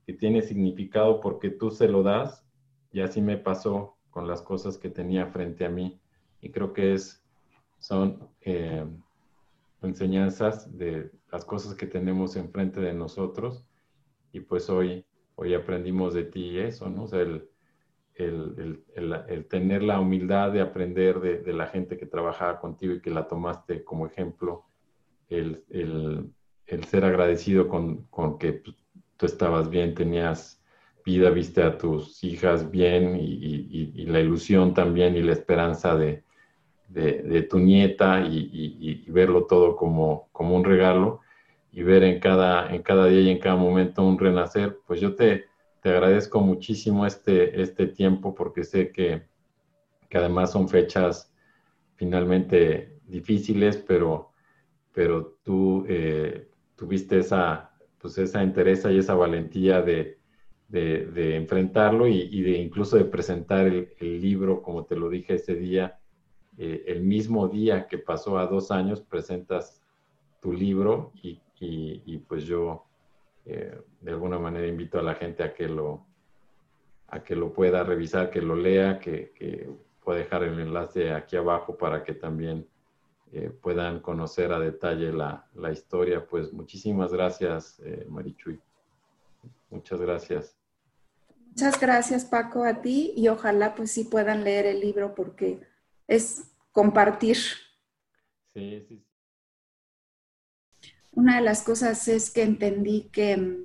que 0.04 0.12
tiene 0.12 0.42
significado 0.42 1.22
porque 1.22 1.48
tú 1.48 1.70
se 1.70 1.88
lo 1.88 2.02
das 2.02 2.44
y 2.92 3.00
así 3.00 3.22
me 3.22 3.38
pasó 3.38 3.96
con 4.10 4.28
las 4.28 4.42
cosas 4.42 4.76
que 4.76 4.90
tenía 4.90 5.28
frente 5.28 5.64
a 5.64 5.70
mí. 5.70 5.98
Y 6.42 6.50
creo 6.50 6.74
que 6.74 6.92
es, 6.92 7.24
son 7.78 8.28
eh, 8.42 8.84
enseñanzas 9.80 10.76
de 10.76 11.10
las 11.30 11.46
cosas 11.46 11.74
que 11.74 11.86
tenemos 11.86 12.36
enfrente 12.36 12.78
de 12.78 12.92
nosotros. 12.92 13.64
Y 14.34 14.40
pues 14.40 14.68
hoy, 14.68 15.06
hoy 15.34 15.54
aprendimos 15.54 16.12
de 16.12 16.24
ti 16.24 16.58
eso, 16.58 16.90
¿no? 16.90 17.06
El, 18.14 19.46
tener 19.48 19.82
la 19.82 20.00
humildad 20.00 20.52
de 20.52 20.60
aprender 20.60 21.20
de, 21.20 21.52
la 21.52 21.66
gente 21.66 21.96
que 21.96 22.06
trabajaba 22.06 22.60
contigo 22.60 22.94
y 22.94 23.00
que 23.00 23.10
la 23.10 23.26
tomaste 23.26 23.84
como 23.84 24.06
ejemplo, 24.06 24.64
el, 25.28 25.64
ser 26.86 27.04
agradecido 27.04 27.68
con, 27.68 28.04
con 28.04 28.38
que 28.38 28.52
tú 29.16 29.26
estabas 29.26 29.70
bien, 29.70 29.94
tenías 29.94 30.62
vida, 31.04 31.30
viste 31.30 31.62
a 31.62 31.78
tus 31.78 32.22
hijas 32.24 32.70
bien 32.70 33.16
y, 33.20 34.06
la 34.06 34.20
ilusión 34.20 34.74
también 34.74 35.16
y 35.16 35.22
la 35.22 35.32
esperanza 35.32 35.96
de, 35.96 36.22
tu 37.48 37.58
nieta 37.58 38.20
y, 38.20 39.04
verlo 39.08 39.44
todo 39.44 39.76
como, 39.76 40.28
como 40.32 40.56
un 40.56 40.64
regalo 40.64 41.20
y 41.72 41.82
ver 41.82 42.04
en 42.04 42.20
cada, 42.20 42.74
en 42.74 42.82
cada 42.82 43.06
día 43.06 43.20
y 43.20 43.30
en 43.30 43.38
cada 43.38 43.56
momento 43.56 44.04
un 44.04 44.18
renacer, 44.18 44.78
pues 44.86 45.00
yo 45.00 45.14
te, 45.14 45.46
te 45.82 45.90
agradezco 45.90 46.40
muchísimo 46.40 47.04
este, 47.04 47.60
este 47.60 47.88
tiempo 47.88 48.34
porque 48.34 48.62
sé 48.62 48.92
que, 48.92 49.24
además 50.14 50.52
son 50.52 50.68
fechas 50.68 51.34
finalmente 51.96 53.00
difíciles, 53.06 53.78
pero, 53.78 54.30
pero 54.92 55.38
tú 55.42 55.84
eh, 55.88 56.48
tuviste 56.76 57.18
esa, 57.18 57.72
pues 57.98 58.16
esa 58.18 58.42
entereza 58.42 58.92
y 58.92 58.98
esa 58.98 59.14
valentía 59.14 59.82
de, 59.82 60.18
enfrentarlo 60.70 62.06
y, 62.06 62.42
de 62.42 62.58
incluso 62.58 62.96
de 62.96 63.04
presentar 63.04 63.66
el, 63.66 64.20
libro, 64.22 64.62
como 64.62 64.84
te 64.84 64.94
lo 64.96 65.08
dije 65.08 65.34
ese 65.34 65.56
día, 65.56 65.98
eh, 66.58 66.84
el 66.86 67.02
mismo 67.02 67.48
día 67.48 67.88
que 67.88 67.98
pasó 67.98 68.38
a 68.38 68.46
dos 68.46 68.70
años, 68.70 69.00
presentas 69.00 69.82
tu 70.40 70.52
libro 70.52 71.12
y, 71.22 71.40
y 71.58 72.18
pues 72.18 72.44
yo 72.44 72.86
eh, 73.44 73.80
de 74.00 74.10
alguna 74.10 74.38
manera 74.38 74.66
invito 74.66 74.98
a 74.98 75.02
la 75.02 75.14
gente 75.14 75.42
a 75.42 75.52
que 75.52 75.68
lo, 75.68 76.06
a 77.08 77.22
que 77.22 77.34
lo 77.34 77.52
pueda 77.52 77.82
revisar, 77.82 78.30
que 78.30 78.40
lo 78.40 78.54
lea, 78.54 78.98
que, 78.98 79.32
que 79.32 79.68
pueda 80.02 80.20
dejar 80.20 80.44
el 80.44 80.58
enlace 80.58 81.12
aquí 81.12 81.36
abajo 81.36 81.76
para 81.76 82.02
que 82.02 82.14
también 82.14 82.66
eh, 83.32 83.50
puedan 83.50 84.00
conocer 84.00 84.52
a 84.52 84.58
detalle 84.58 85.12
la, 85.12 85.46
la, 85.54 85.72
historia. 85.72 86.26
Pues 86.26 86.52
muchísimas 86.52 87.12
gracias, 87.12 87.80
eh, 87.80 88.06
Marichuy. 88.08 88.60
Muchas 89.70 90.00
gracias. 90.00 90.56
Muchas 91.48 91.80
gracias, 91.80 92.24
Paco, 92.24 92.64
a 92.64 92.80
ti 92.80 93.12
y 93.16 93.28
ojalá 93.28 93.74
pues 93.74 93.90
sí 93.90 94.04
puedan 94.04 94.44
leer 94.44 94.66
el 94.66 94.80
libro 94.80 95.14
porque 95.14 95.60
es 96.06 96.50
compartir. 96.72 97.36
Sí, 98.52 98.84
sí, 98.88 99.02
una 101.12 101.36
de 101.36 101.42
las 101.42 101.62
cosas 101.62 102.08
es 102.08 102.30
que 102.30 102.42
entendí 102.42 103.10
que, 103.12 103.64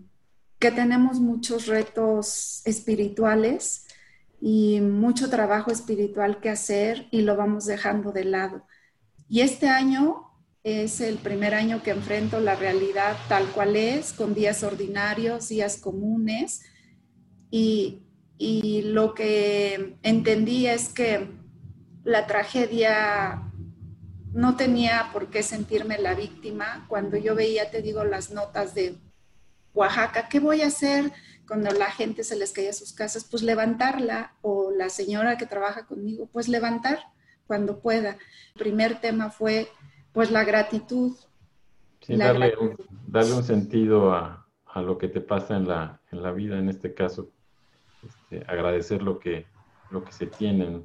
que 0.59 0.71
tenemos 0.71 1.19
muchos 1.19 1.67
retos 1.67 2.61
espirituales 2.65 3.85
y 4.39 4.81
mucho 4.81 5.29
trabajo 5.29 5.71
espiritual 5.71 6.39
que 6.39 6.49
hacer 6.49 7.07
y 7.11 7.21
lo 7.21 7.35
vamos 7.35 7.65
dejando 7.65 8.11
de 8.11 8.25
lado. 8.25 8.65
Y 9.29 9.41
este 9.41 9.69
año 9.69 10.23
es 10.63 10.99
el 10.99 11.17
primer 11.17 11.53
año 11.53 11.81
que 11.81 11.91
enfrento 11.91 12.39
la 12.39 12.55
realidad 12.55 13.15
tal 13.29 13.45
cual 13.51 13.75
es, 13.75 14.13
con 14.13 14.33
días 14.33 14.63
ordinarios, 14.63 15.47
días 15.47 15.77
comunes. 15.77 16.61
Y, 17.49 18.03
y 18.37 18.81
lo 18.83 19.13
que 19.13 19.97
entendí 20.03 20.67
es 20.67 20.89
que 20.89 21.29
la 22.03 22.27
tragedia 22.27 23.46
no 24.37 24.55
tenía 24.55 25.09
por 25.13 25.31
qué 25.31 25.41
sentirme 25.41 25.97
la 25.97 26.13
víctima. 26.13 26.85
Cuando 26.87 27.17
yo 27.17 27.33
veía, 27.33 27.71
te 27.71 27.81
digo, 27.81 28.03
las 28.03 28.29
notas 28.29 28.75
de 28.75 28.95
Oaxaca, 29.73 30.29
¿qué 30.29 30.39
voy 30.39 30.61
a 30.61 30.67
hacer 30.67 31.11
cuando 31.47 31.71
la 31.71 31.87
gente 31.87 32.23
se 32.23 32.35
les 32.35 32.51
caía 32.51 32.69
a 32.69 32.73
sus 32.73 32.93
casas? 32.93 33.25
Pues 33.25 33.41
levantarla 33.41 34.35
o 34.43 34.69
la 34.69 34.89
señora 34.89 35.39
que 35.39 35.47
trabaja 35.47 35.87
conmigo, 35.87 36.29
pues 36.31 36.49
levantar 36.49 36.99
cuando 37.47 37.79
pueda. 37.79 38.11
El 38.53 38.59
primer 38.59 39.01
tema 39.01 39.31
fue 39.31 39.69
pues 40.13 40.29
la 40.29 40.43
gratitud. 40.43 41.17
Sí, 42.01 42.15
darle, 42.15 42.53
Un, 42.61 42.77
darle, 43.07 43.33
Un, 43.33 43.43
sentido 43.43 44.13
a, 44.13 44.45
lo 44.75 44.99
que 44.99 45.07
te 45.07 45.19
pasa 45.19 45.57
en 45.57 45.67
la, 45.67 45.99
en 46.11 46.21
la 46.21 46.31
vida, 46.31 46.59
en 46.59 46.69
este 46.69 46.93
caso, 46.93 47.31
este, 48.05 48.45
agradecer 48.47 49.01
lo 49.01 49.17
que, 49.17 49.47
lo 49.89 50.03
que 50.03 50.11
se 50.11 50.27
tiene. 50.27 50.83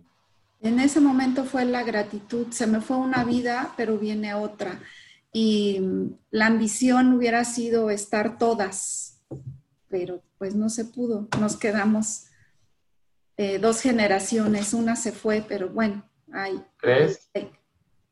En 0.63 0.79
ese 0.79 1.01
momento 1.01 1.45
fue 1.45 1.65
la 1.65 1.83
gratitud, 1.83 2.47
se 2.51 2.69
me 2.69 2.81
fue 2.81 2.97
una 2.97 3.25
vida, 3.25 3.75
pero 3.77 3.99
viene 3.99 4.33
otra. 4.35 4.81
Y 5.33 5.81
la 6.31 6.47
ambición 6.47 7.15
hubiera 7.15 7.45
sido 7.45 7.91
estar 7.91 8.39
todas, 8.39 9.21
pero 9.89 10.23
pues 10.39 10.55
no 10.55 10.69
se 10.69 10.85
pudo. 10.85 11.29
Nos 11.41 11.57
quedamos 11.57 12.27
eh, 13.37 13.59
dos 13.59 13.81
generaciones, 13.81 14.73
una 14.73 14.95
se 14.95 15.11
fue, 15.11 15.45
pero 15.47 15.69
bueno, 15.69 16.09
hay. 16.33 16.63
¿Tres? 16.81 17.29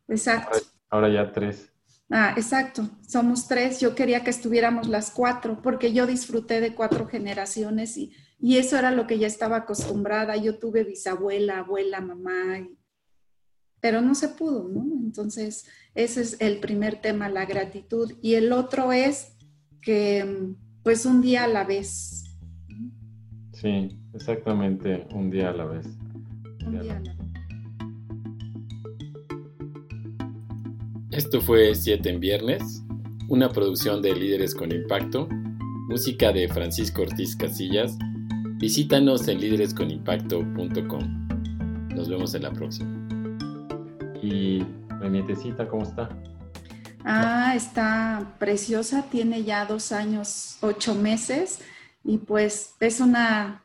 Exacto. 0.09 0.59
Ahora, 0.89 1.09
ya 1.09 1.31
tres. 1.31 1.71
Ah, 2.11 2.35
exacto, 2.37 2.91
somos 3.07 3.47
tres. 3.47 3.79
Yo 3.79 3.95
quería 3.95 4.25
que 4.25 4.31
estuviéramos 4.31 4.89
las 4.89 5.13
cuatro, 5.13 5.63
porque 5.63 5.93
yo 5.93 6.09
disfruté 6.09 6.61
de 6.61 6.75
cuatro 6.75 7.07
generaciones 7.07 7.97
y 7.97 8.13
y 8.43 8.57
eso 8.57 8.79
era 8.79 8.91
lo 8.91 9.07
que 9.07 9.19
ya 9.19 9.27
estaba 9.27 9.57
acostumbrada. 9.57 10.37
Yo 10.37 10.59
tuve 10.59 10.85
bisabuela, 10.85 11.59
abuela, 11.59 12.01
mamá, 12.01 12.67
pero 13.81 14.01
no 14.01 14.15
se 14.15 14.29
pudo, 14.29 14.69
¿no? 14.69 14.85
Entonces, 15.05 15.67
ese 15.95 16.23
es 16.23 16.41
el 16.41 16.59
primer 16.59 17.01
tema, 17.01 17.29
la 17.29 17.45
gratitud. 17.45 18.13
Y 18.23 18.35
el 18.35 18.53
otro 18.53 18.93
es 18.93 19.37
que, 19.83 20.55
pues, 20.83 21.05
un 21.05 21.21
día 21.21 21.45
a 21.45 21.49
la 21.49 21.65
vez. 21.65 22.25
Sí, 23.53 23.99
exactamente, 24.15 25.07
un 25.15 25.31
día 25.31 25.51
a 25.51 25.53
la 25.53 25.67
vez. 25.67 25.87
Un 26.65 26.81
día 26.81 26.81
a 26.81 26.85
la 26.85 27.01
vez. 27.01 27.17
Esto 31.11 31.41
fue 31.43 31.75
Siete 31.75 32.09
en 32.09 32.21
Viernes, 32.21 32.63
una 33.29 33.51
producción 33.51 34.01
de 34.01 34.15
Líderes 34.15 34.55
con 34.55 34.73
Impacto, 34.73 35.29
música 35.89 36.33
de 36.33 36.49
Francisco 36.49 37.03
Ortiz 37.03 37.37
Casillas 37.37 37.99
Visítanos 38.61 39.27
en 39.27 39.41
líderesconimpacto.com. 39.41 41.29
Nos 41.97 42.11
vemos 42.11 42.35
en 42.35 42.43
la 42.43 42.53
próxima. 42.53 43.09
¿Y 44.23 44.59
la 45.01 45.09
nietecita 45.09 45.67
cómo 45.67 45.85
está? 45.85 46.11
Ah, 47.03 47.55
está 47.57 48.35
preciosa, 48.39 49.07
tiene 49.11 49.45
ya 49.45 49.65
dos 49.65 49.93
años, 49.93 50.59
ocho 50.61 50.95
meses 50.95 51.61
y 52.05 52.19
pues 52.19 52.75
es 52.81 53.01
una, 53.01 53.65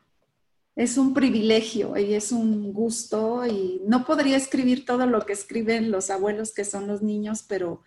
es 0.74 0.96
un 0.96 1.12
privilegio 1.12 1.94
y 1.98 2.14
es 2.14 2.32
un 2.32 2.72
gusto 2.72 3.44
y 3.46 3.82
no 3.86 4.06
podría 4.06 4.38
escribir 4.38 4.86
todo 4.86 5.04
lo 5.04 5.26
que 5.26 5.34
escriben 5.34 5.90
los 5.90 6.08
abuelos 6.08 6.54
que 6.54 6.64
son 6.64 6.86
los 6.86 7.02
niños, 7.02 7.44
pero 7.46 7.82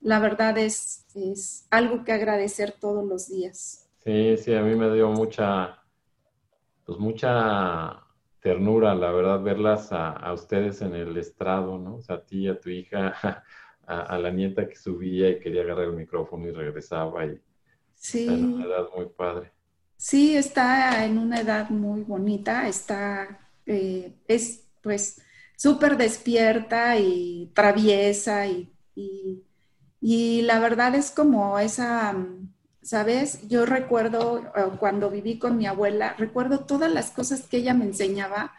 la 0.00 0.20
verdad 0.20 0.56
es, 0.56 1.04
es 1.14 1.66
algo 1.68 2.02
que 2.02 2.12
agradecer 2.12 2.72
todos 2.80 3.06
los 3.06 3.28
días. 3.28 3.90
Sí, 4.02 4.38
sí, 4.38 4.54
a 4.54 4.62
mí 4.62 4.74
me 4.74 4.90
dio 4.94 5.10
mucha 5.10 5.82
pues 6.86 6.98
mucha 7.00 8.00
ternura, 8.40 8.94
la 8.94 9.10
verdad, 9.10 9.42
verlas 9.42 9.88
a, 9.90 10.32
ustedes 10.32 10.80
en 10.80 10.94
el 10.94 11.16
estrado, 11.16 11.78
¿no? 11.78 11.96
O 11.96 12.00
sea, 12.00 12.16
a 12.16 12.24
ti, 12.24 12.46
a 12.46 12.60
tu 12.60 12.70
hija, 12.70 13.12
a, 13.86 14.18
la 14.18 14.30
nieta 14.30 14.68
que 14.68 14.76
subía 14.76 15.28
y 15.30 15.40
quería 15.40 15.62
agarrar 15.62 15.86
el 15.86 15.96
micrófono 15.96 16.46
y 16.46 16.52
regresaba 16.52 17.26
y 17.26 17.40
sí. 17.94 18.28
en 18.28 18.54
una 18.54 18.66
edad 18.66 18.86
muy 18.96 19.06
padre. 19.06 19.50
Sí, 19.96 20.36
está 20.36 21.04
en 21.04 21.18
una 21.18 21.40
edad 21.40 21.70
muy 21.70 22.02
bonita, 22.02 22.68
está, 22.68 23.50
eh, 23.66 24.14
es 24.28 24.68
pues 24.80 25.20
súper 25.56 25.96
despierta 25.96 26.96
y 26.98 27.50
traviesa 27.52 28.46
y, 28.46 28.72
y 30.00 30.42
la 30.42 30.60
verdad 30.60 30.94
es 30.94 31.10
como 31.10 31.58
esa 31.58 32.14
¿sabes? 32.86 33.40
Yo 33.48 33.66
recuerdo 33.66 34.44
eh, 34.56 34.62
cuando 34.78 35.10
viví 35.10 35.38
con 35.38 35.58
mi 35.58 35.66
abuela, 35.66 36.14
recuerdo 36.16 36.60
todas 36.60 36.90
las 36.90 37.10
cosas 37.10 37.42
que 37.42 37.56
ella 37.56 37.74
me 37.74 37.84
enseñaba 37.84 38.54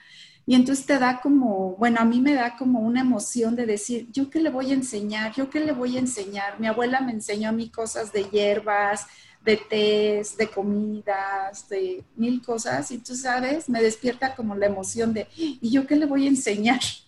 y 0.45 0.55
entonces 0.55 0.86
te 0.86 0.99
da 0.99 1.21
como, 1.21 1.75
bueno, 1.78 2.01
a 2.01 2.05
mí 2.05 2.19
me 2.19 2.34
da 2.34 2.57
como 2.57 2.82
una 2.82 3.01
emoción 3.01 3.55
de 3.55 3.65
decir, 3.65 4.09
¿yo 4.11 4.30
qué 4.30 4.41
le 4.41 4.49
voy 4.49 4.71
a 4.71 4.73
enseñar? 4.73 5.34
¿Yo 5.34 5.49
qué 5.49 5.61
le 5.61 5.71
voy 5.71 5.95
a 5.95 5.99
enseñar? 6.01 6.59
Mi 6.59 6.67
abuela 6.67 6.99
me 6.99 7.13
enseñó 7.13 7.49
a 7.49 7.53
mí 7.53 7.69
cosas 7.69 8.11
de 8.11 8.25
hierbas, 8.25 9.07
de 9.45 9.57
tés, 9.57 10.36
de 10.36 10.47
comidas, 10.49 11.69
de 11.69 12.03
mil 12.17 12.41
cosas, 12.41 12.91
y 12.91 12.97
tú 12.97 13.15
sabes, 13.15 13.69
me 13.69 13.82
despierta 13.82 14.36
como 14.36 14.55
la 14.55 14.65
emoción 14.65 15.13
de, 15.13 15.28
¿y 15.38 15.69
yo 15.69 15.88
qué 15.88 15.95
le 15.95 16.05
voy 16.05 16.25
a 16.25 16.30
enseñar? 16.30 16.82